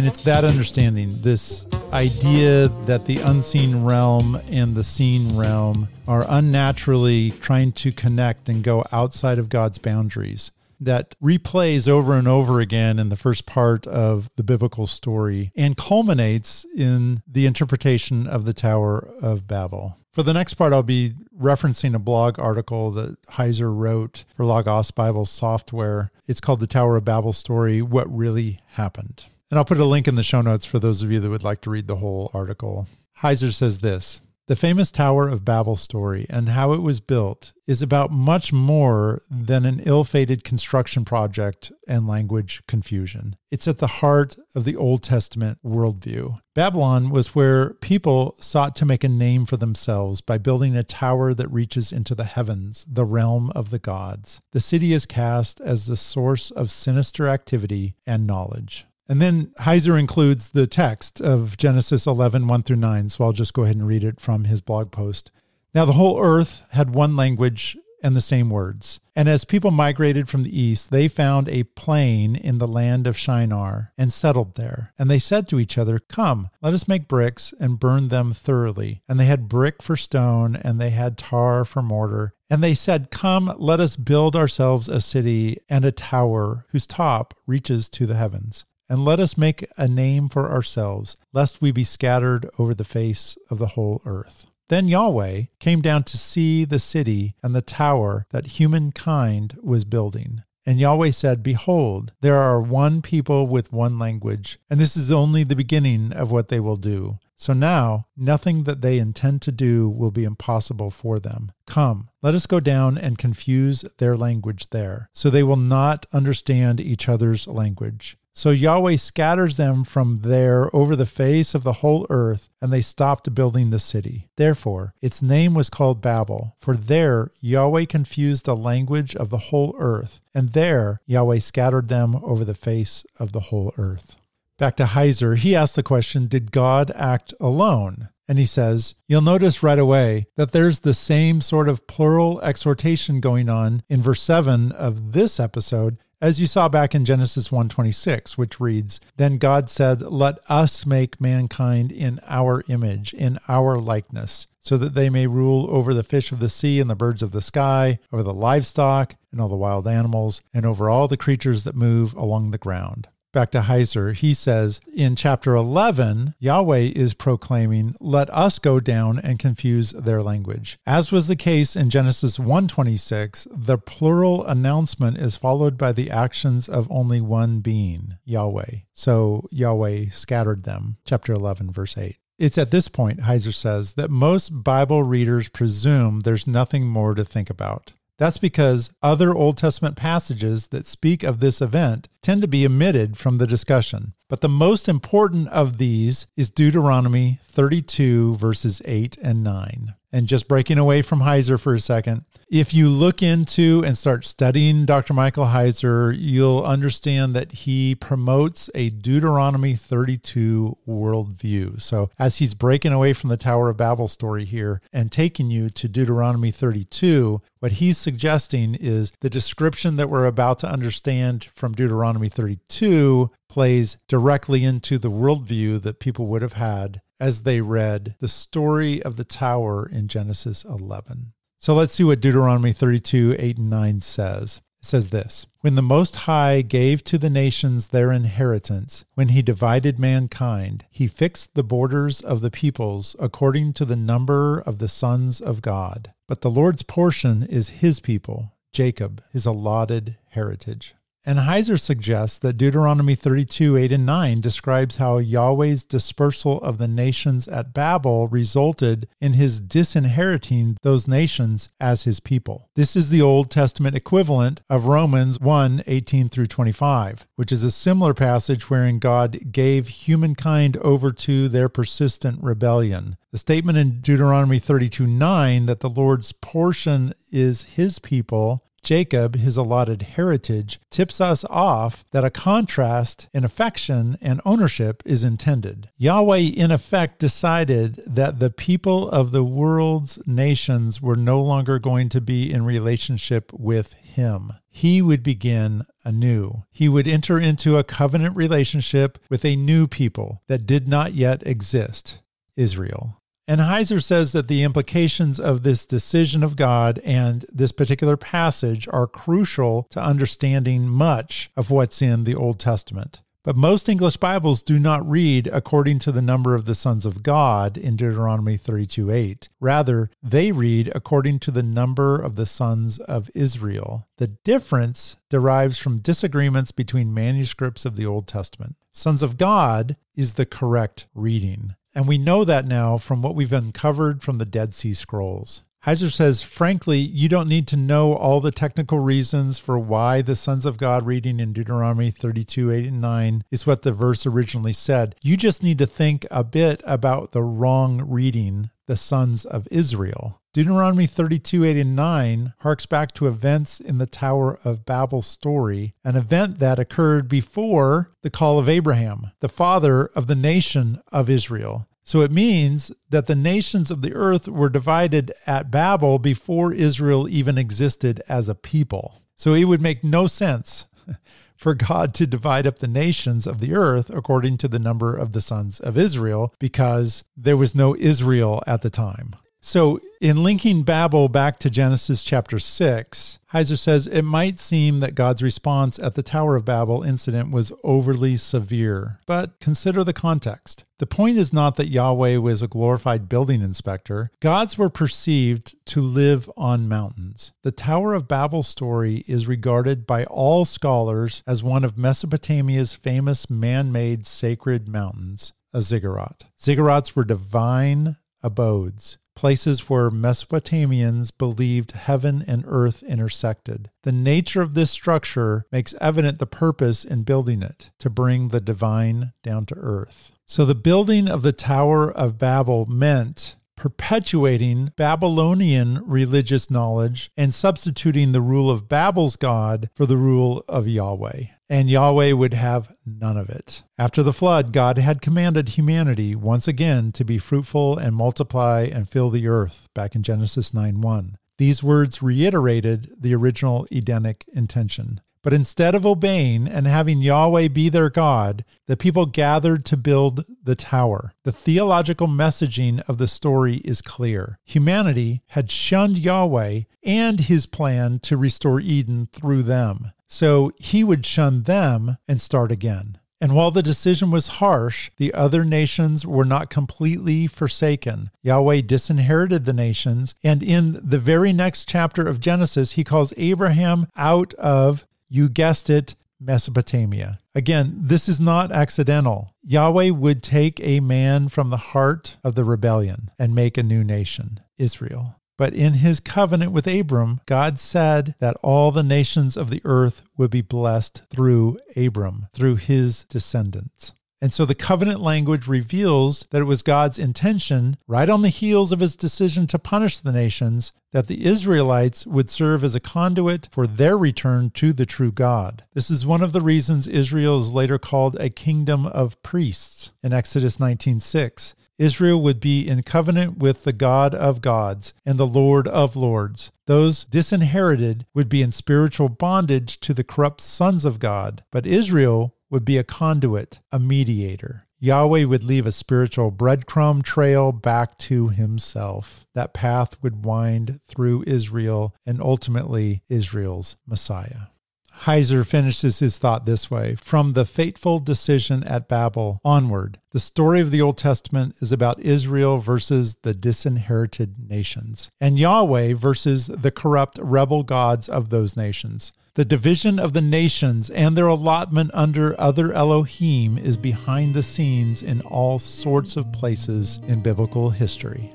And 0.04 0.12
it's 0.12 0.26
that 0.26 0.44
understanding, 0.44 1.12
this 1.22 1.66
idea 1.94 2.68
that 2.88 3.06
the 3.06 3.20
unseen 3.20 3.86
realm 3.86 4.38
and 4.52 4.76
the 4.76 4.84
seen 4.84 5.38
realm 5.38 5.88
are 6.10 6.26
unnaturally 6.28 7.32
trying 7.40 7.72
to 7.72 7.94
connect 7.94 8.50
and 8.50 8.66
go 8.66 8.84
outside 8.92 9.40
of 9.40 9.48
God's 9.48 9.78
boundaries, 9.78 10.52
that 10.78 11.16
replays 11.22 11.88
over 11.88 12.16
and 12.16 12.28
over 12.28 12.60
again 12.60 13.00
in 13.00 13.08
the 13.08 13.16
first 13.16 13.46
part 13.46 13.88
of 13.88 14.30
the 14.36 14.44
biblical 14.44 14.88
story 14.88 15.54
and 15.56 15.78
culminates 15.78 16.66
in 16.76 17.24
the 17.26 17.46
interpretation 17.46 18.28
of 18.28 18.44
the 18.44 18.54
Tower 18.54 19.10
of 19.22 19.48
Babel. 19.48 20.00
For 20.12 20.22
the 20.22 20.34
next 20.34 20.56
part, 20.56 20.74
I'll 20.74 20.84
be 20.84 21.14
referencing 21.40 21.96
a 21.96 22.00
blog 22.00 22.38
article 22.38 22.92
that 22.92 23.22
Heiser 23.28 23.74
wrote 23.74 24.26
for 24.36 24.44
Logos 24.44 24.92
Bible 24.92 25.26
software. 25.26 26.12
It's 26.28 26.42
called 26.42 26.60
The 26.60 26.68
Tower 26.68 26.98
of 26.98 27.06
Babel 27.06 27.32
Story 27.32 27.82
What 27.82 28.14
Really 28.14 28.60
Happened. 28.72 29.28
And 29.52 29.58
I'll 29.58 29.66
put 29.66 29.78
a 29.78 29.86
link 29.86 30.08
in 30.08 30.16
the 30.16 30.24
show 30.24 30.42
notes 30.42 30.66
for 30.66 30.80
those 30.80 31.04
of 31.04 31.12
you 31.12 31.20
that 31.20 31.30
would 31.30 31.44
like 31.44 31.62
to 31.62 31.70
read 31.70 31.88
the 31.88 31.98
whole 31.98 32.32
article. 32.34 32.88
Heiser 33.22 33.54
says 33.54 33.80
this 33.80 34.20
The 34.48 34.56
famous 34.56 34.90
Tower 34.92 35.30
of 35.30 35.46
Babel 35.46 35.76
story 35.76 36.26
and 36.30 36.50
how 36.50 36.74
it 36.74 36.82
was 36.82 37.00
built 37.00 37.52
is 37.68 37.82
about 37.82 38.12
much 38.12 38.52
more 38.52 39.22
than 39.30 39.64
an 39.66 39.80
ill 39.86 40.04
fated 40.04 40.44
construction 40.44 41.06
project 41.06 41.72
and 41.88 42.08
language 42.08 42.64
confusion. 42.68 43.36
It's 43.52 43.68
at 43.68 43.78
the 43.78 43.88
heart 43.88 44.36
of 44.56 44.66
the 44.66 44.76
Old 44.76 45.04
Testament 45.04 45.60
worldview. 45.64 46.40
Babylon 46.56 47.12
was 47.12 47.36
where 47.36 47.76
people 47.76 48.36
sought 48.40 48.76
to 48.78 48.86
make 48.86 49.04
a 49.04 49.10
name 49.10 49.46
for 49.46 49.58
themselves 49.58 50.20
by 50.20 50.38
building 50.38 50.76
a 50.76 50.84
tower 50.84 51.34
that 51.34 51.48
reaches 51.48 51.92
into 51.92 52.16
the 52.16 52.26
heavens, 52.26 52.86
the 52.90 53.06
realm 53.06 53.52
of 53.52 53.70
the 53.70 53.80
gods. 53.80 54.42
The 54.52 54.62
city 54.62 54.94
is 54.94 55.06
cast 55.06 55.62
as 55.62 55.86
the 55.86 55.96
source 55.96 56.52
of 56.52 56.72
sinister 56.72 57.28
activity 57.28 57.96
and 58.06 58.26
knowledge. 58.28 58.86
And 59.14 59.22
then 59.22 59.52
Heiser 59.60 60.00
includes 60.00 60.50
the 60.50 60.66
text 60.66 61.22
of 61.22 61.56
Genesis 61.56 62.08
11, 62.08 62.48
1 62.48 62.64
through 62.64 62.78
9. 62.78 63.10
So 63.10 63.24
I'll 63.24 63.32
just 63.32 63.54
go 63.54 63.62
ahead 63.62 63.76
and 63.76 63.88
read 63.88 64.04
it 64.04 64.20
from 64.20 64.46
his 64.46 64.60
blog 64.60 64.90
post. 64.90 65.30
Now, 65.72 65.86
the 65.86 65.92
whole 65.92 66.20
earth 66.20 66.64
had 66.72 66.96
one 66.96 67.16
language 67.16 67.78
and 68.02 68.16
the 68.16 68.22
same 68.22 68.50
words. 68.50 69.00
And 69.16 69.30
as 69.30 69.46
people 69.46 69.70
migrated 69.70 70.30
from 70.30 70.42
the 70.42 70.60
east, 70.60 70.90
they 70.90 71.08
found 71.08 71.48
a 71.48 71.62
plain 71.62 72.36
in 72.36 72.58
the 72.58 72.68
land 72.68 73.06
of 73.06 73.16
Shinar 73.16 73.94
and 74.00 74.12
settled 74.12 74.56
there. 74.56 74.94
And 74.98 75.12
they 75.12 75.20
said 75.20 75.48
to 75.50 75.60
each 75.60 75.78
other, 75.78 76.00
Come, 76.00 76.50
let 76.64 76.74
us 76.74 76.88
make 76.88 77.08
bricks 77.08 77.54
and 77.60 77.80
burn 77.80 78.08
them 78.08 78.34
thoroughly. 78.34 79.04
And 79.08 79.20
they 79.20 79.26
had 79.26 79.48
brick 79.48 79.84
for 79.84 79.96
stone, 79.96 80.56
and 80.56 80.82
they 80.82 80.90
had 80.90 81.20
tar 81.20 81.66
for 81.66 81.84
mortar. 81.84 82.34
And 82.50 82.64
they 82.64 82.74
said, 82.74 83.12
Come, 83.12 83.54
let 83.60 83.80
us 83.80 83.96
build 83.96 84.36
ourselves 84.36 84.90
a 84.90 85.00
city 85.00 85.60
and 85.70 85.86
a 85.86 85.92
tower 85.92 86.66
whose 86.70 86.88
top 86.88 87.36
reaches 87.46 87.88
to 87.90 88.08
the 88.08 88.16
heavens 88.16 88.66
and 88.90 89.06
let 89.06 89.20
us 89.20 89.38
make 89.38 89.66
a 89.78 89.88
name 89.88 90.30
for 90.30 90.52
ourselves, 90.52 91.16
lest 91.32 91.62
we 91.62 91.72
be 91.72 91.84
scattered 91.84 92.50
over 92.58 92.74
the 92.74 92.84
face 92.84 93.38
of 93.50 93.60
the 93.60 93.68
whole 93.68 94.02
earth. 94.06 94.46
Then 94.70 94.88
Yahweh 94.88 95.44
came 95.60 95.82
down 95.82 96.04
to 96.06 96.18
see 96.18 96.66
the 96.66 96.80
city 96.80 97.36
and 97.44 97.56
the 97.56 97.62
tower 97.62 98.26
that 98.32 98.58
humankind 98.58 99.58
was 99.62 99.84
building. 99.84 100.44
And 100.66 100.80
Yahweh 100.80 101.12
said, 101.12 101.44
Behold, 101.44 102.14
there 102.22 102.38
are 102.38 102.62
one 102.62 103.02
people 103.02 103.48
with 103.48 103.74
one 103.74 104.00
language, 104.00 104.60
and 104.70 104.80
this 104.80 104.96
is 104.96 105.12
only 105.12 105.44
the 105.44 105.56
beginning 105.56 106.14
of 106.14 106.32
what 106.32 106.48
they 106.48 106.60
will 106.60 106.78
do. 106.78 107.20
So 107.36 107.52
now, 107.52 108.08
nothing 108.16 108.64
that 108.64 108.82
they 108.82 109.00
intend 109.00 109.42
to 109.42 109.52
do 109.52 109.90
will 109.90 110.12
be 110.12 110.24
impossible 110.24 110.92
for 110.92 111.20
them. 111.20 111.52
Come, 111.68 112.10
let 112.22 112.34
us 112.34 112.46
go 112.46 112.62
down 112.62 112.98
and 112.98 113.18
confuse 113.18 113.84
their 113.98 114.16
language 114.16 114.70
there, 114.70 115.10
so 115.14 115.30
they 115.30 115.44
will 115.44 115.58
not 115.58 116.06
understand 116.14 116.80
each 116.80 117.10
other's 117.10 117.46
language. 117.46 118.16
So 118.36 118.50
Yahweh 118.50 118.96
scatters 118.96 119.58
them 119.58 119.84
from 119.84 120.22
there 120.24 120.76
over 120.76 120.96
the 120.96 121.06
face 121.06 121.54
of 121.54 121.64
the 121.64 121.74
whole 121.74 122.08
earth, 122.10 122.50
and 122.60 122.74
they 122.74 122.82
stopped 122.82 123.36
building 123.36 123.70
the 123.70 123.78
city. 123.78 124.28
Therefore, 124.38 124.96
its 125.02 125.22
name 125.22 125.54
was 125.54 125.70
called 125.70 126.02
Babel, 126.02 126.56
for 126.60 126.76
there 126.76 127.30
Yahweh 127.42 127.86
confused 127.86 128.46
the 128.46 128.56
language 128.56 129.16
of 129.16 129.30
the 129.30 129.38
whole 129.38 129.76
earth, 129.78 130.20
and 130.34 130.50
there 130.54 131.00
Yahweh 131.06 131.40
scattered 131.40 131.90
them 131.90 132.16
over 132.24 132.44
the 132.44 132.56
face 132.56 133.06
of 133.20 133.34
the 133.34 133.40
whole 133.40 133.72
earth. 133.78 134.16
Back 134.58 134.78
to 134.78 134.86
Heiser, 134.86 135.38
he 135.38 135.56
asked 135.56 135.76
the 135.76 135.84
question 135.84 136.28
Did 136.28 136.52
God 136.52 136.92
act 136.96 137.36
alone? 137.40 138.10
And 138.28 138.40
he 138.40 138.46
says, 138.46 138.96
You'll 139.08 139.22
notice 139.22 139.62
right 139.62 139.78
away 139.78 140.28
that 140.38 140.54
there's 140.54 140.80
the 140.80 140.94
same 140.94 141.42
sort 141.42 141.68
of 141.68 141.86
plural 141.86 142.42
exhortation 142.42 143.20
going 143.20 143.50
on 143.50 143.84
in 143.90 144.02
verse 144.02 144.22
7 144.22 144.72
of 144.72 145.12
this 145.12 145.40
episode 145.40 145.98
as 146.24 146.40
you 146.40 146.48
saw 146.48 146.70
back 146.70 146.96
in 146.96 147.04
Genesis 147.04 147.50
1:26, 147.50 148.38
which 148.38 148.58
reads, 148.58 149.02
"Then 149.18 149.38
God 149.38 149.70
said, 149.70 150.02
let 150.02 150.40
us 150.48 150.86
make 150.86 151.20
mankind 151.20 151.92
in 151.92 152.22
our 152.30 152.64
image, 152.70 153.14
in 153.14 153.38
our 153.50 153.78
likeness, 153.78 154.48
so 154.62 154.78
that 154.78 154.94
they 154.94 155.10
may 155.10 155.28
rule 155.28 155.68
over 155.70 155.94
the 155.94 156.02
fish 156.02 156.32
of 156.32 156.40
the 156.40 156.48
sea 156.48 156.80
and 156.80 156.90
the 156.90 156.96
birds 156.96 157.22
of 157.22 157.32
the 157.32 157.42
sky, 157.42 158.00
over 158.14 158.24
the 158.24 158.34
livestock 158.34 159.16
and 159.34 159.42
all 159.42 159.50
the 159.50 159.58
wild 159.58 159.86
animals, 159.86 160.40
and 160.54 160.66
over 160.66 160.90
all 160.90 161.10
the 161.10 161.18
creatures 161.18 161.66
that 161.66 161.76
move 161.76 162.14
along 162.14 162.52
the 162.52 162.58
ground." 162.58 163.10
Back 163.34 163.52
to 163.52 163.62
Heiser, 163.62 164.14
he 164.16 164.34
says 164.34 164.80
in 164.96 165.18
chapter 165.18 165.56
11, 165.56 166.36
Yahweh 166.40 166.92
is 166.96 167.14
proclaiming, 167.14 167.96
"Let 168.00 168.30
us 168.30 168.60
go 168.60 168.80
down 168.80 169.20
and 169.20 169.38
confuse 169.38 169.92
their 169.92 170.24
language." 170.24 170.78
As 170.86 171.12
was 171.12 171.28
the 171.28 171.36
case 171.36 171.76
in 171.76 171.90
Genesis 171.90 172.40
1:26, 172.40 173.48
the 173.54 173.78
plural 173.78 174.46
announcement 174.46 175.18
is 175.18 175.36
followed 175.36 175.78
by 175.78 175.92
the 175.92 176.10
actions 176.10 176.70
of 176.70 176.88
only 176.90 177.20
one 177.20 177.60
being, 177.60 178.14
Yahweh. 178.24 178.84
So 178.94 179.48
Yahweh 179.52 180.12
scattered 180.12 180.64
them. 180.64 180.98
Chapter 181.04 181.34
11 181.34 181.72
verse 181.72 181.98
8. 181.98 182.18
It's 182.40 182.58
at 182.58 182.72
this 182.72 182.88
point, 182.88 183.22
Heiser 183.22 183.54
says, 183.54 183.94
that 183.94 184.10
most 184.10 184.64
Bible 184.64 185.04
readers 185.04 185.50
presume 185.50 186.22
there's 186.22 186.48
nothing 186.48 186.88
more 186.88 187.14
to 187.14 187.24
think 187.24 187.50
about. 187.50 187.94
That's 188.18 188.38
because 188.38 188.92
other 189.02 189.34
Old 189.34 189.58
Testament 189.58 189.96
passages 189.96 190.68
that 190.68 190.86
speak 190.86 191.24
of 191.24 191.40
this 191.40 191.62
event 191.62 192.08
tend 192.22 192.42
to 192.42 192.48
be 192.48 192.66
omitted 192.66 193.18
from 193.18 193.38
the 193.38 193.48
discussion. 193.48 194.14
But 194.30 194.42
the 194.42 194.50
most 194.50 194.88
important 194.88 195.50
of 195.50 195.78
these 195.78 196.28
is 196.38 196.50
Deuteronomy 196.50 197.40
32, 197.44 198.36
verses 198.36 198.82
8 198.86 199.18
and 199.22 199.44
9. 199.44 199.96
And 200.12 200.28
just 200.28 200.48
breaking 200.48 200.78
away 200.78 201.02
from 201.02 201.22
Heiser 201.22 201.60
for 201.60 201.74
a 201.74 201.80
second, 201.80 202.26
if 202.50 202.74
you 202.74 202.90
look 202.90 203.22
into 203.22 203.84
and 203.86 203.98
start 203.98 204.26
studying 204.26 204.86
Dr. 204.86 205.14
Michael 205.14 205.48
Heiser, 205.48 206.16
you'll 206.18 206.64
understand 206.64 207.36
that 207.36 207.52
he 207.52 207.96
promotes 207.96 208.70
a 208.76 208.90
Deuteronomy 208.90 209.76
32 209.76 210.78
worldview. 210.88 211.82
So, 211.82 212.10
as 212.20 212.38
he's 212.38 212.54
breaking 212.54 212.94
away 212.94 213.14
from 213.14 213.30
the 213.30 213.38
Tower 213.38 213.70
of 213.70 213.78
Babel 213.78 214.08
story 214.08 214.46
here 214.46 214.82
and 214.92 215.12
taking 215.12 215.50
you 215.50 215.70
to 215.70 215.88
Deuteronomy 215.88 216.52
32, 216.52 217.42
what 217.60 217.74
he's 217.74 217.98
suggesting 217.98 218.76
is 218.76 219.12
the 219.22 219.30
description 219.30 219.96
that 219.96 220.10
we're 220.10 220.26
about 220.26 220.60
to 220.60 220.72
understand 220.72 221.46
from 221.56 221.74
Deuteronomy 221.74 222.30
32 222.30 223.32
plays 223.50 223.98
directly 224.08 224.64
into 224.64 224.98
the 224.98 225.12
worldview 225.12 225.82
that 225.82 226.00
people 226.00 226.28
would 226.28 226.42
have 226.42 226.54
had 226.54 227.02
as 227.20 227.44
they 227.44 227.62
read 227.62 228.16
the 228.20 228.28
story 228.28 229.02
of 229.02 229.16
the 229.16 229.24
tower 229.24 229.88
in 229.88 230.08
Genesis 230.08 230.66
11. 230.66 231.32
So 231.64 231.74
let's 231.74 231.94
see 231.94 232.04
what 232.04 232.20
Deuteronomy 232.20 232.74
32, 232.74 233.38
8 233.40 233.58
and 233.58 233.70
9 233.70 234.02
says. 234.02 234.60
It 234.82 234.86
says 234.86 235.12
this 235.12 235.46
When 235.62 235.76
the 235.76 235.82
Most 235.82 236.28
High 236.28 236.62
gave 236.62 237.06
to 237.06 237.18
the 237.18 237.30
nations 237.30 237.88
their 237.88 238.12
inheritance, 238.12 239.06
when 239.14 239.30
he 239.30 239.42
divided 239.42 239.98
mankind, 239.98 240.84
he 240.92 241.08
fixed 241.08 241.54
the 241.54 241.64
borders 241.64 242.20
of 242.20 242.42
the 242.42 242.52
peoples 242.52 243.16
according 243.18 243.72
to 243.76 243.86
the 243.86 243.96
number 243.96 244.60
of 244.60 244.80
the 244.80 244.90
sons 244.90 245.40
of 245.40 245.62
God. 245.62 246.12
But 246.28 246.42
the 246.42 246.52
Lord's 246.52 246.84
portion 246.84 247.44
is 247.44 247.80
his 247.80 248.02
people, 248.02 248.52
Jacob, 248.74 249.24
his 249.32 249.46
allotted 249.46 250.18
heritage. 250.32 250.96
And 251.26 251.40
Heiser 251.40 251.80
suggests 251.80 252.38
that 252.40 252.58
Deuteronomy 252.58 253.16
32, 253.16 253.78
8 253.78 253.94
and 253.94 254.06
9 254.06 254.42
describes 254.42 254.98
how 254.98 255.20
Yahweh's 255.20 255.86
dispersal 255.86 256.62
of 256.62 256.78
the 256.78 256.88
nations 256.88 257.48
at 257.48 257.74
Babel 257.74 258.28
resulted 258.28 259.08
in 259.22 259.34
his 259.34 259.62
disinheriting 259.62 260.78
those 260.82 261.08
nations 261.08 261.70
as 261.80 262.04
his 262.04 262.20
people. 262.20 262.70
This 262.76 262.98
is 262.98 263.10
the 263.10 263.22
Old 263.22 263.50
Testament 263.50 263.96
equivalent 263.96 264.62
of 264.70 264.86
Romans 264.86 265.40
1, 265.40 265.84
18 265.88 266.28
through 266.28 266.48
25, 266.48 267.26
which 267.38 267.54
is 267.54 267.64
a 267.64 267.72
similar 267.72 268.14
passage 268.14 268.70
wherein 268.70 269.00
God 269.00 269.52
gave 269.54 269.88
humankind 269.88 270.76
over 270.78 271.14
to 271.14 271.48
their 271.48 271.70
persistent 271.70 272.44
rebellion. 272.44 273.16
The 273.32 273.38
statement 273.38 273.78
in 273.78 274.02
Deuteronomy 274.02 274.60
32, 274.60 275.08
9 275.08 275.68
that 275.68 275.80
the 275.80 275.90
Lord's 275.90 276.34
portion 276.34 277.14
is 277.32 277.64
his 277.64 277.98
people 278.00 278.66
Jacob, 278.84 279.36
his 279.36 279.58
allotted 279.58 280.02
heritage, 280.02 280.80
tips 280.90 281.20
us 281.20 281.44
off 281.46 282.04
that 282.12 282.26
a 282.26 282.30
contrast 282.30 283.28
in 283.34 283.44
affection 283.44 284.18
and 284.22 284.42
ownership 284.46 285.02
is 285.06 285.24
intended. 285.24 285.90
Yahweh, 285.98 286.38
in 286.38 286.70
effect, 286.72 287.20
decided 287.20 288.02
that 288.06 288.40
the 288.40 288.50
people 288.50 289.10
of 289.10 289.32
the 289.32 289.44
world's 289.44 290.20
nations 290.28 291.02
were 291.02 291.16
no 291.16 291.42
longer 291.42 291.80
going 291.80 292.10
to 292.10 292.22
be 292.22 292.52
in 292.52 292.66
relationship 292.66 293.52
with 293.54 293.94
him. 293.94 294.52
He 294.70 295.02
would 295.02 295.24
begin 295.24 295.86
anew. 296.04 296.64
He 296.72 296.90
would 296.90 297.08
enter 297.08 297.40
into 297.40 297.78
a 297.78 297.84
covenant 297.84 298.36
relationship 298.36 299.18
with 299.30 299.46
a 299.46 299.56
new 299.56 299.88
people 299.88 300.42
that 300.48 300.66
did 300.66 300.88
not 300.88 301.14
yet 301.14 301.46
exist 301.46 302.20
Israel. 302.56 303.22
And 303.48 303.60
Heiser 303.60 304.02
says 304.02 304.32
that 304.32 304.48
the 304.48 304.64
implications 304.64 305.40
of 305.40 305.64
this 305.64 305.86
decision 305.86 306.44
of 306.44 306.56
God 306.56 307.00
and 307.04 307.46
this 307.52 307.74
particular 307.74 308.16
passage 308.16 308.88
are 308.88 309.06
crucial 309.06 309.86
to 309.90 310.02
understanding 310.02 310.88
much 310.88 311.52
of 311.58 311.70
what's 311.70 312.02
in 312.02 312.24
the 312.24 312.36
Old 312.36 312.58
Testament. 312.58 313.20
But 313.44 313.58
most 313.58 313.90
English 313.90 314.16
Bibles 314.16 314.62
do 314.62 314.80
not 314.80 315.08
read 315.08 315.48
according 315.48 316.00
to 316.00 316.14
the 316.14 316.22
number 316.22 316.56
of 316.56 316.64
the 316.64 316.76
sons 316.76 317.06
of 317.06 317.22
God 317.22 317.78
in 317.78 317.98
Deuteronomy 317.98 318.56
32 318.56 319.12
8. 319.12 319.50
Rather, 319.60 320.10
they 320.22 320.54
read 320.54 320.90
according 320.96 321.40
to 321.40 321.52
the 321.52 321.64
number 321.64 322.22
of 322.22 322.38
the 322.38 322.46
sons 322.46 323.00
of 323.00 323.30
Israel. 323.36 324.08
The 324.18 324.28
difference 324.28 325.18
derives 325.30 325.78
from 325.78 326.00
disagreements 326.00 326.72
between 326.72 327.14
manuscripts 327.14 327.84
of 327.84 327.98
the 327.98 328.06
Old 328.06 328.28
Testament. 328.28 328.78
Sons 328.94 329.22
of 329.22 329.38
God 329.38 329.98
is 330.16 330.36
the 330.36 330.46
correct 330.46 331.08
reading. 331.14 331.76
And 331.96 332.08
we 332.08 332.18
know 332.18 332.44
that 332.44 332.66
now 332.66 332.98
from 332.98 333.22
what 333.22 333.36
we've 333.36 333.54
uncovered 333.54 334.24
from 334.24 334.38
the 334.38 334.46
Dead 334.46 334.74
Sea 334.74 334.94
Scrolls. 334.94 335.62
Heiser 335.86 336.10
says, 336.10 336.42
frankly, 336.42 337.00
you 337.00 337.28
don't 337.28 337.50
need 337.50 337.68
to 337.68 337.76
know 337.76 338.14
all 338.14 338.40
the 338.40 338.52
technical 338.52 339.00
reasons 339.00 339.60
for 339.60 339.78
why 339.78 340.22
the 340.22 340.36
sons 340.36 340.66
of 340.66 340.78
God 340.78 341.06
reading 341.06 341.42
in 341.42 341.52
Deuteronomy 341.52 342.10
32, 342.10 342.72
8, 342.72 342.86
and 342.86 343.02
9 343.02 343.44
is 343.52 343.68
what 343.68 343.82
the 343.82 343.92
verse 343.92 344.26
originally 344.26 344.72
said. 344.72 345.16
You 345.22 345.36
just 345.36 345.62
need 345.62 345.78
to 345.80 345.86
think 345.86 346.26
a 346.32 346.46
bit 346.46 346.82
about 346.86 347.34
the 347.34 347.44
wrong 347.44 348.02
reading, 348.10 348.70
the 348.88 348.96
sons 348.96 349.44
of 349.44 349.68
Israel. 349.70 350.40
Deuteronomy 350.54 351.08
32, 351.08 351.66
8, 351.66 351.78
and 351.78 351.96
9 351.96 352.54
harks 352.60 352.86
back 352.86 353.12
to 353.16 353.28
events 353.28 353.80
in 353.80 353.98
the 353.98 354.06
Tower 354.06 354.60
of 354.64 354.86
Babel 354.86 355.24
story, 355.24 355.96
an 356.04 356.16
event 356.16 356.60
that 356.60 356.78
occurred 356.78 357.28
before 357.28 358.12
the 358.22 358.30
call 358.30 358.60
of 358.60 358.70
Abraham, 358.70 359.32
the 359.40 359.50
father 359.50 360.06
of 360.14 360.28
the 360.28 360.36
nation 360.36 361.02
of 361.12 361.28
Israel. 361.28 361.88
So 362.04 362.22
it 362.22 362.32
means 362.32 362.92
that 363.10 363.26
the 363.26 363.36
nations 363.36 363.90
of 363.90 364.04
the 364.04 364.14
earth 364.14 364.48
were 364.48 364.70
divided 364.70 365.32
at 365.48 365.72
Babel 365.72 366.20
before 366.20 366.72
Israel 366.72 367.28
even 367.28 367.58
existed 367.58 368.22
as 368.30 368.48
a 368.48 368.54
people. 368.54 369.24
So 369.36 369.56
it 369.56 369.64
would 369.64 369.82
make 369.82 370.04
no 370.04 370.28
sense 370.28 370.86
for 371.58 371.74
God 371.74 372.14
to 372.14 372.28
divide 372.28 372.68
up 372.68 372.78
the 372.78 372.88
nations 372.88 373.48
of 373.48 373.60
the 373.60 373.74
earth 373.74 374.12
according 374.12 374.60
to 374.60 374.68
the 374.68 374.78
number 374.78 375.18
of 375.18 375.32
the 375.32 375.42
sons 375.42 375.80
of 375.80 375.98
Israel 375.98 376.54
because 376.60 377.24
there 377.36 377.58
was 377.58 377.74
no 377.74 377.96
Israel 377.96 378.62
at 378.68 378.84
the 378.84 378.92
time. 378.92 379.36
So, 379.66 380.02
in 380.20 380.44
linking 380.44 380.84
Babel 380.84 381.30
back 381.30 381.58
to 381.60 381.70
Genesis 381.70 382.26
chapter 382.26 382.60
6, 382.60 383.40
Heiser 383.54 383.78
says 383.78 384.08
it 384.08 384.24
might 384.24 384.60
seem 384.60 385.00
that 385.00 385.16
God's 385.16 385.42
response 385.42 385.98
at 385.98 386.16
the 386.16 386.22
Tower 386.22 386.58
of 386.58 386.66
Babel 386.66 387.02
incident 387.02 387.50
was 387.50 387.72
overly 387.82 388.36
severe, 388.36 389.22
but 389.26 389.58
consider 389.62 390.04
the 390.04 390.12
context. 390.12 390.84
The 391.00 391.06
point 391.06 391.38
is 391.38 391.54
not 391.54 391.78
that 391.78 391.88
Yahweh 391.88 392.38
was 392.38 392.62
a 392.62 392.68
glorified 392.68 393.30
building 393.30 393.62
inspector. 393.62 394.32
Gods 394.42 394.78
were 394.78 394.90
perceived 394.90 395.76
to 395.86 396.02
live 396.02 396.52
on 396.58 396.90
mountains. 396.90 397.54
The 397.64 397.72
Tower 397.72 398.14
of 398.14 398.28
Babel 398.28 398.64
story 398.64 399.24
is 399.30 399.48
regarded 399.48 400.06
by 400.06 400.26
all 400.26 400.66
scholars 400.66 401.42
as 401.48 401.64
one 401.64 401.86
of 401.86 401.98
Mesopotamia's 401.98 402.96
famous 402.96 403.50
man 403.50 403.94
made 403.94 404.28
sacred 404.28 404.90
mountains, 404.90 405.54
a 405.72 405.82
ziggurat. 405.82 406.44
Ziggurats 406.60 407.16
were 407.16 407.24
divine 407.24 408.18
abodes 408.42 409.20
places 409.36 409.90
where 409.90 410.10
Mesopotamians 410.10 411.32
believed 411.38 411.92
heaven 411.92 412.44
and 412.48 412.64
earth 412.68 413.04
intersected. 413.04 413.90
The 414.04 414.12
nature 414.12 414.62
of 414.62 414.74
this 414.74 414.92
structure 414.92 415.66
makes 415.72 415.94
evident 416.00 416.40
the 416.40 416.46
purpose 416.46 417.04
in 417.04 417.24
building 417.24 417.62
it 417.62 417.92
to 418.00 418.10
bring 418.10 418.50
the 418.50 418.62
divine 418.62 419.34
down 419.44 419.66
to 419.68 419.76
earth. 419.76 420.32
So, 420.46 420.66
the 420.66 420.76
building 420.76 421.30
of 421.30 421.42
the 421.42 421.54
Tower 421.54 422.12
of 422.12 422.38
Babel 422.38 422.86
meant 422.86 423.56
perpetuating 423.76 424.92
Babylonian 424.96 426.02
religious 426.06 426.70
knowledge 426.70 427.32
and 427.36 427.54
substituting 427.54 428.32
the 428.32 428.42
rule 428.42 428.70
of 428.70 428.88
Babel's 428.88 429.36
God 429.36 429.90
for 429.96 430.06
the 430.06 430.18
rule 430.18 430.64
of 430.68 430.88
Yahweh 430.88 431.46
and 431.74 431.90
Yahweh 431.90 432.34
would 432.34 432.54
have 432.54 432.96
none 433.04 433.36
of 433.36 433.50
it. 433.50 433.82
After 433.98 434.22
the 434.22 434.32
flood, 434.32 434.72
God 434.72 435.00
had 435.00 435.24
commanded 435.24 435.70
humanity 435.70 436.36
once 436.36 436.68
again 436.68 437.12
to 437.14 437.26
be 437.26 437.40
fruitful 437.40 437.98
and 437.98 438.16
multiply 438.16 438.82
and 438.84 439.10
fill 439.10 439.32
the 439.32 439.48
earth, 439.48 439.90
back 439.96 440.14
in 440.14 440.22
Genesis 440.22 440.72
9 440.72 441.02
1. 441.02 441.36
These 441.58 441.82
words 441.82 442.22
reiterated 442.22 443.16
the 443.20 443.34
original 443.34 443.88
Edenic 443.92 444.46
intention. 444.54 445.22
But 445.42 445.52
instead 445.52 445.96
of 445.96 446.06
obeying 446.06 446.68
and 446.68 446.86
having 446.86 447.22
Yahweh 447.22 447.70
be 447.70 447.90
their 447.90 448.12
God, 448.12 448.64
the 448.86 448.96
people 448.96 449.26
gathered 449.26 449.84
to 449.86 449.98
build 449.98 450.46
the 450.64 450.76
tower. 450.76 451.34
The 451.44 451.52
theological 451.52 452.28
messaging 452.28 453.02
of 453.10 453.18
the 453.18 453.28
story 453.28 453.78
is 453.78 454.02
clear. 454.02 454.60
Humanity 454.64 455.42
had 455.48 455.72
shunned 455.72 456.20
Yahweh 456.20 456.82
and 457.04 457.40
his 457.40 457.66
plan 457.66 458.20
to 458.20 458.38
restore 458.38 458.80
Eden 458.80 459.28
through 459.32 459.64
them. 459.64 460.12
So 460.34 460.72
he 460.78 461.04
would 461.04 461.28
shun 461.28 461.62
them 461.62 462.18
and 462.28 462.42
start 462.42 462.72
again. 462.72 463.20
And 463.40 463.54
while 463.54 463.70
the 463.70 463.84
decision 463.84 464.32
was 464.32 464.58
harsh, 464.58 465.12
the 465.18 465.32
other 465.32 465.64
nations 465.64 466.26
were 466.26 466.44
not 466.44 466.72
completely 466.72 467.46
forsaken. 467.46 468.32
Yahweh 468.42 468.82
disinherited 468.82 469.66
the 469.66 469.74
nations, 469.74 470.34
and 470.44 470.64
in 470.64 471.00
the 471.04 471.20
very 471.20 471.54
next 471.54 471.88
chapter 471.88 472.28
of 472.28 472.40
Genesis, 472.40 472.94
he 472.94 473.04
calls 473.04 473.32
Abraham 473.38 474.08
out 474.16 474.56
of, 474.56 475.06
you 475.30 475.50
guessed 475.50 475.88
it, 475.88 476.16
Mesopotamia. 476.40 477.40
Again, 477.54 478.00
this 478.02 478.28
is 478.28 478.42
not 478.42 478.72
accidental. 478.72 479.54
Yahweh 479.62 480.10
would 480.10 480.42
take 480.42 480.80
a 480.82 481.00
man 481.00 481.48
from 481.48 481.70
the 481.70 481.78
heart 481.78 482.38
of 482.44 482.56
the 482.56 482.64
rebellion 482.64 483.30
and 483.38 483.54
make 483.54 483.78
a 483.78 483.84
new 483.84 484.04
nation, 484.04 484.62
Israel. 484.80 485.40
But 485.58 485.74
in 485.74 485.94
his 485.94 486.20
covenant 486.20 486.72
with 486.72 486.88
Abram, 486.88 487.42
God 487.46 487.80
said 487.80 488.36
that 488.40 488.58
all 488.64 488.92
the 488.92 489.04
nations 489.04 489.56
of 489.56 489.70
the 489.70 489.82
earth 489.86 490.24
would 490.38 490.52
be 490.52 490.62
blessed 490.62 491.24
through 491.30 491.80
Abram, 491.96 492.48
through 492.54 492.78
his 492.78 493.24
descendants. 493.30 494.14
And 494.42 494.54
so 494.54 494.66
the 494.66 494.76
covenant 494.76 495.22
language 495.22 495.68
reveals 495.68 496.46
that 496.50 496.60
it 496.60 496.66
was 496.66 496.84
God's 496.84 497.18
intention, 497.18 497.96
right 498.08 498.28
on 498.28 498.42
the 498.42 498.50
heels 498.50 498.92
of 498.92 499.00
his 499.00 499.16
decision 499.16 499.68
to 499.68 499.80
punish 499.80 500.18
the 500.18 500.34
nations, 500.34 500.92
that 501.14 501.28
the 501.28 501.46
Israelites 501.46 502.28
would 502.28 502.50
serve 502.50 502.84
as 502.84 502.94
a 502.94 503.00
conduit 503.00 503.70
for 503.72 503.88
their 503.88 504.18
return 504.18 504.70
to 504.72 504.92
the 504.92 505.06
true 505.06 505.32
God. 505.32 505.86
This 505.94 506.12
is 506.12 506.26
one 506.26 506.42
of 506.42 506.52
the 506.52 506.60
reasons 506.60 507.08
Israel 507.08 507.58
is 507.58 507.72
later 507.72 507.98
called 507.98 508.36
a 508.36 508.50
kingdom 508.50 509.06
of 509.06 509.42
priests 509.44 510.12
in 510.22 510.34
Exodus 510.34 510.78
19:6. 510.78 511.74
Israel 511.98 512.42
would 512.42 512.60
be 512.60 512.88
in 512.88 513.04
covenant 513.04 513.58
with 513.58 513.84
the 513.84 513.94
God 513.94 514.34
of 514.34 514.62
gods 514.62 515.14
and 515.26 515.38
the 515.38 515.46
Lord 515.46 515.88
of 515.88 516.16
lords. 516.16 516.72
Those 516.88 517.24
disinherited 517.26 518.26
would 518.34 518.50
be 518.50 518.62
in 518.62 518.72
spiritual 518.72 519.30
bondage 519.30 520.00
to 520.02 520.14
the 520.14 520.24
corrupt 520.24 520.62
sons 520.62 521.06
of 521.06 521.20
God, 521.20 521.64
but 521.72 521.86
Israel 521.86 522.56
would 522.70 522.84
be 522.84 522.98
a 522.98 523.04
conduit, 523.04 523.80
a 523.92 524.00
mediator. 524.00 524.88
Yahweh 525.00 525.44
would 525.44 525.64
leave 525.64 525.86
a 525.86 525.92
spiritual 525.92 526.52
breadcrumb 526.52 527.22
trail 527.24 527.72
back 527.72 528.18
to 528.18 528.50
himself. 528.50 529.46
That 529.54 529.74
path 529.74 530.18
would 530.24 530.46
wind 530.46 531.02
through 531.08 531.44
Israel 531.46 532.16
and 532.26 532.42
ultimately 532.42 533.22
Israel's 533.28 533.98
Messiah. 534.08 534.73
Heiser 535.22 535.66
finishes 535.66 536.20
his 536.20 536.38
thought 536.38 536.66
this 536.66 536.92
way 536.92 537.16
From 537.16 537.54
the 537.54 537.66
fateful 537.66 538.20
decision 538.20 538.84
at 538.84 539.08
Babel 539.08 539.60
onward, 539.64 540.20
the 540.32 540.40
story 540.40 540.82
of 540.82 540.92
the 540.92 541.02
Old 541.02 541.18
Testament 541.18 541.76
is 541.80 541.92
about 541.92 542.20
Israel 542.20 542.80
versus 542.80 543.36
the 543.44 543.54
disinherited 543.54 544.70
nations, 544.70 545.30
and 545.40 545.58
Yahweh 545.58 546.14
versus 546.16 546.68
the 546.68 546.92
corrupt 546.92 547.38
rebel 547.42 547.84
gods 547.84 548.28
of 548.28 548.50
those 548.50 548.76
nations. 548.76 549.32
The 549.56 549.66
division 549.66 550.18
of 550.18 550.34
the 550.34 550.42
nations 550.42 551.12
and 551.12 551.38
their 551.38 551.46
allotment 551.46 552.10
under 552.14 552.60
other 552.60 552.92
Elohim 552.92 553.78
is 553.78 553.98
behind 553.98 554.56
the 554.56 554.64
scenes 554.64 555.22
in 555.22 555.42
all 555.42 555.78
sorts 555.78 556.36
of 556.36 556.52
places 556.52 557.20
in 557.28 557.42
biblical 557.42 557.92
history. 557.92 558.52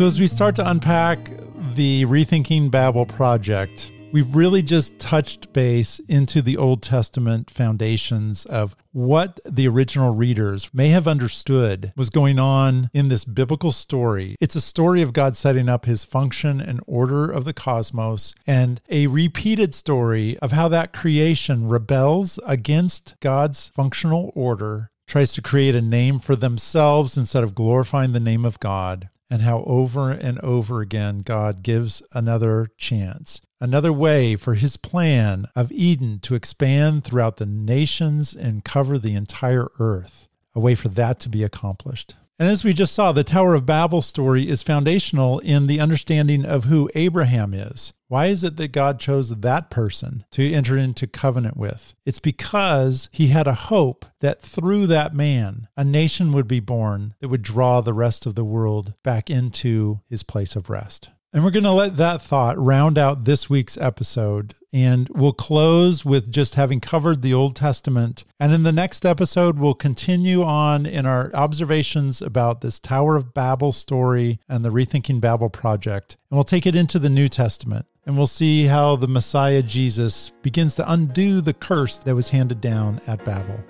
So, 0.00 0.06
as 0.06 0.18
we 0.18 0.28
start 0.28 0.56
to 0.56 0.66
unpack 0.66 1.28
the 1.74 2.06
Rethinking 2.06 2.70
Babel 2.70 3.04
project, 3.04 3.92
we've 4.12 4.34
really 4.34 4.62
just 4.62 4.98
touched 4.98 5.52
base 5.52 5.98
into 6.08 6.40
the 6.40 6.56
Old 6.56 6.82
Testament 6.82 7.50
foundations 7.50 8.46
of 8.46 8.74
what 8.92 9.40
the 9.44 9.68
original 9.68 10.14
readers 10.14 10.72
may 10.72 10.88
have 10.88 11.06
understood 11.06 11.92
was 11.98 12.08
going 12.08 12.38
on 12.38 12.88
in 12.94 13.08
this 13.08 13.26
biblical 13.26 13.72
story. 13.72 14.36
It's 14.40 14.56
a 14.56 14.62
story 14.62 15.02
of 15.02 15.12
God 15.12 15.36
setting 15.36 15.68
up 15.68 15.84
his 15.84 16.02
function 16.02 16.62
and 16.62 16.80
order 16.86 17.30
of 17.30 17.44
the 17.44 17.52
cosmos, 17.52 18.34
and 18.46 18.80
a 18.88 19.06
repeated 19.06 19.74
story 19.74 20.38
of 20.38 20.52
how 20.52 20.68
that 20.68 20.94
creation 20.94 21.68
rebels 21.68 22.40
against 22.46 23.16
God's 23.20 23.68
functional 23.76 24.32
order, 24.34 24.92
tries 25.06 25.34
to 25.34 25.42
create 25.42 25.74
a 25.74 25.82
name 25.82 26.20
for 26.20 26.36
themselves 26.36 27.18
instead 27.18 27.44
of 27.44 27.54
glorifying 27.54 28.12
the 28.12 28.18
name 28.18 28.46
of 28.46 28.58
God 28.60 29.10
and 29.30 29.42
how 29.42 29.62
over 29.62 30.10
and 30.10 30.38
over 30.40 30.80
again 30.80 31.20
God 31.20 31.62
gives 31.62 32.02
another 32.12 32.68
chance, 32.76 33.40
another 33.60 33.92
way 33.92 34.34
for 34.36 34.54
his 34.54 34.76
plan 34.76 35.46
of 35.54 35.70
Eden 35.70 36.18
to 36.20 36.34
expand 36.34 37.04
throughout 37.04 37.36
the 37.36 37.46
nations 37.46 38.34
and 38.34 38.64
cover 38.64 38.98
the 38.98 39.14
entire 39.14 39.68
earth, 39.78 40.28
a 40.54 40.60
way 40.60 40.74
for 40.74 40.88
that 40.88 41.20
to 41.20 41.28
be 41.28 41.44
accomplished. 41.44 42.16
And 42.40 42.48
as 42.48 42.64
we 42.64 42.72
just 42.72 42.94
saw, 42.94 43.12
the 43.12 43.22
Tower 43.22 43.54
of 43.54 43.66
Babel 43.66 44.00
story 44.00 44.48
is 44.48 44.62
foundational 44.62 45.40
in 45.40 45.66
the 45.66 45.78
understanding 45.78 46.46
of 46.46 46.64
who 46.64 46.88
Abraham 46.94 47.52
is. 47.52 47.92
Why 48.08 48.28
is 48.28 48.42
it 48.42 48.56
that 48.56 48.72
God 48.72 48.98
chose 48.98 49.28
that 49.28 49.68
person 49.68 50.24
to 50.30 50.50
enter 50.50 50.78
into 50.78 51.06
covenant 51.06 51.58
with? 51.58 51.94
It's 52.06 52.18
because 52.18 53.10
he 53.12 53.26
had 53.26 53.46
a 53.46 53.52
hope 53.52 54.06
that 54.20 54.40
through 54.40 54.86
that 54.86 55.14
man, 55.14 55.68
a 55.76 55.84
nation 55.84 56.32
would 56.32 56.48
be 56.48 56.60
born 56.60 57.14
that 57.20 57.28
would 57.28 57.42
draw 57.42 57.82
the 57.82 57.92
rest 57.92 58.24
of 58.24 58.36
the 58.36 58.44
world 58.44 58.94
back 59.04 59.28
into 59.28 60.00
his 60.08 60.22
place 60.22 60.56
of 60.56 60.70
rest. 60.70 61.10
And 61.32 61.44
we're 61.44 61.52
going 61.52 61.62
to 61.62 61.70
let 61.70 61.96
that 61.96 62.20
thought 62.20 62.58
round 62.58 62.98
out 62.98 63.24
this 63.24 63.48
week's 63.48 63.76
episode. 63.76 64.54
And 64.72 65.08
we'll 65.10 65.32
close 65.32 66.04
with 66.04 66.32
just 66.32 66.56
having 66.56 66.80
covered 66.80 67.22
the 67.22 67.32
Old 67.34 67.54
Testament. 67.54 68.24
And 68.40 68.52
in 68.52 68.64
the 68.64 68.72
next 68.72 69.06
episode, 69.06 69.56
we'll 69.56 69.74
continue 69.74 70.42
on 70.42 70.86
in 70.86 71.06
our 71.06 71.32
observations 71.32 72.20
about 72.20 72.62
this 72.62 72.80
Tower 72.80 73.14
of 73.14 73.32
Babel 73.32 73.70
story 73.70 74.40
and 74.48 74.64
the 74.64 74.70
Rethinking 74.70 75.20
Babel 75.20 75.50
project. 75.50 76.16
And 76.30 76.36
we'll 76.36 76.44
take 76.44 76.66
it 76.66 76.74
into 76.74 76.98
the 76.98 77.10
New 77.10 77.28
Testament. 77.28 77.86
And 78.04 78.16
we'll 78.16 78.26
see 78.26 78.64
how 78.64 78.96
the 78.96 79.06
Messiah 79.06 79.62
Jesus 79.62 80.30
begins 80.42 80.74
to 80.76 80.92
undo 80.92 81.40
the 81.40 81.54
curse 81.54 81.98
that 81.98 82.16
was 82.16 82.30
handed 82.30 82.60
down 82.60 83.00
at 83.06 83.24
Babel. 83.24 83.60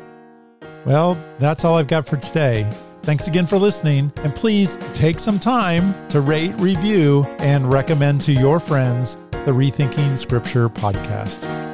Well, 0.87 1.23
that's 1.39 1.63
all 1.67 1.77
I've 1.77 1.89
got 1.89 2.07
for 2.07 2.17
today. 2.17 2.71
Thanks 3.03 3.29
again 3.29 3.47
for 3.47 3.59
listening, 3.59 4.13
and 4.19 4.35
please 4.35 4.77
take 4.95 5.19
some 5.19 5.39
time 5.39 6.09
to 6.09 6.21
rate, 6.21 6.55
review, 6.61 7.25
and 7.39 7.73
recommend 7.73 8.21
to 8.23 8.33
your 8.33 8.61
friends 8.61 9.17
the 9.31 9.53
Rethinking 9.53 10.19
Scripture 10.19 10.69
podcast. 10.69 11.70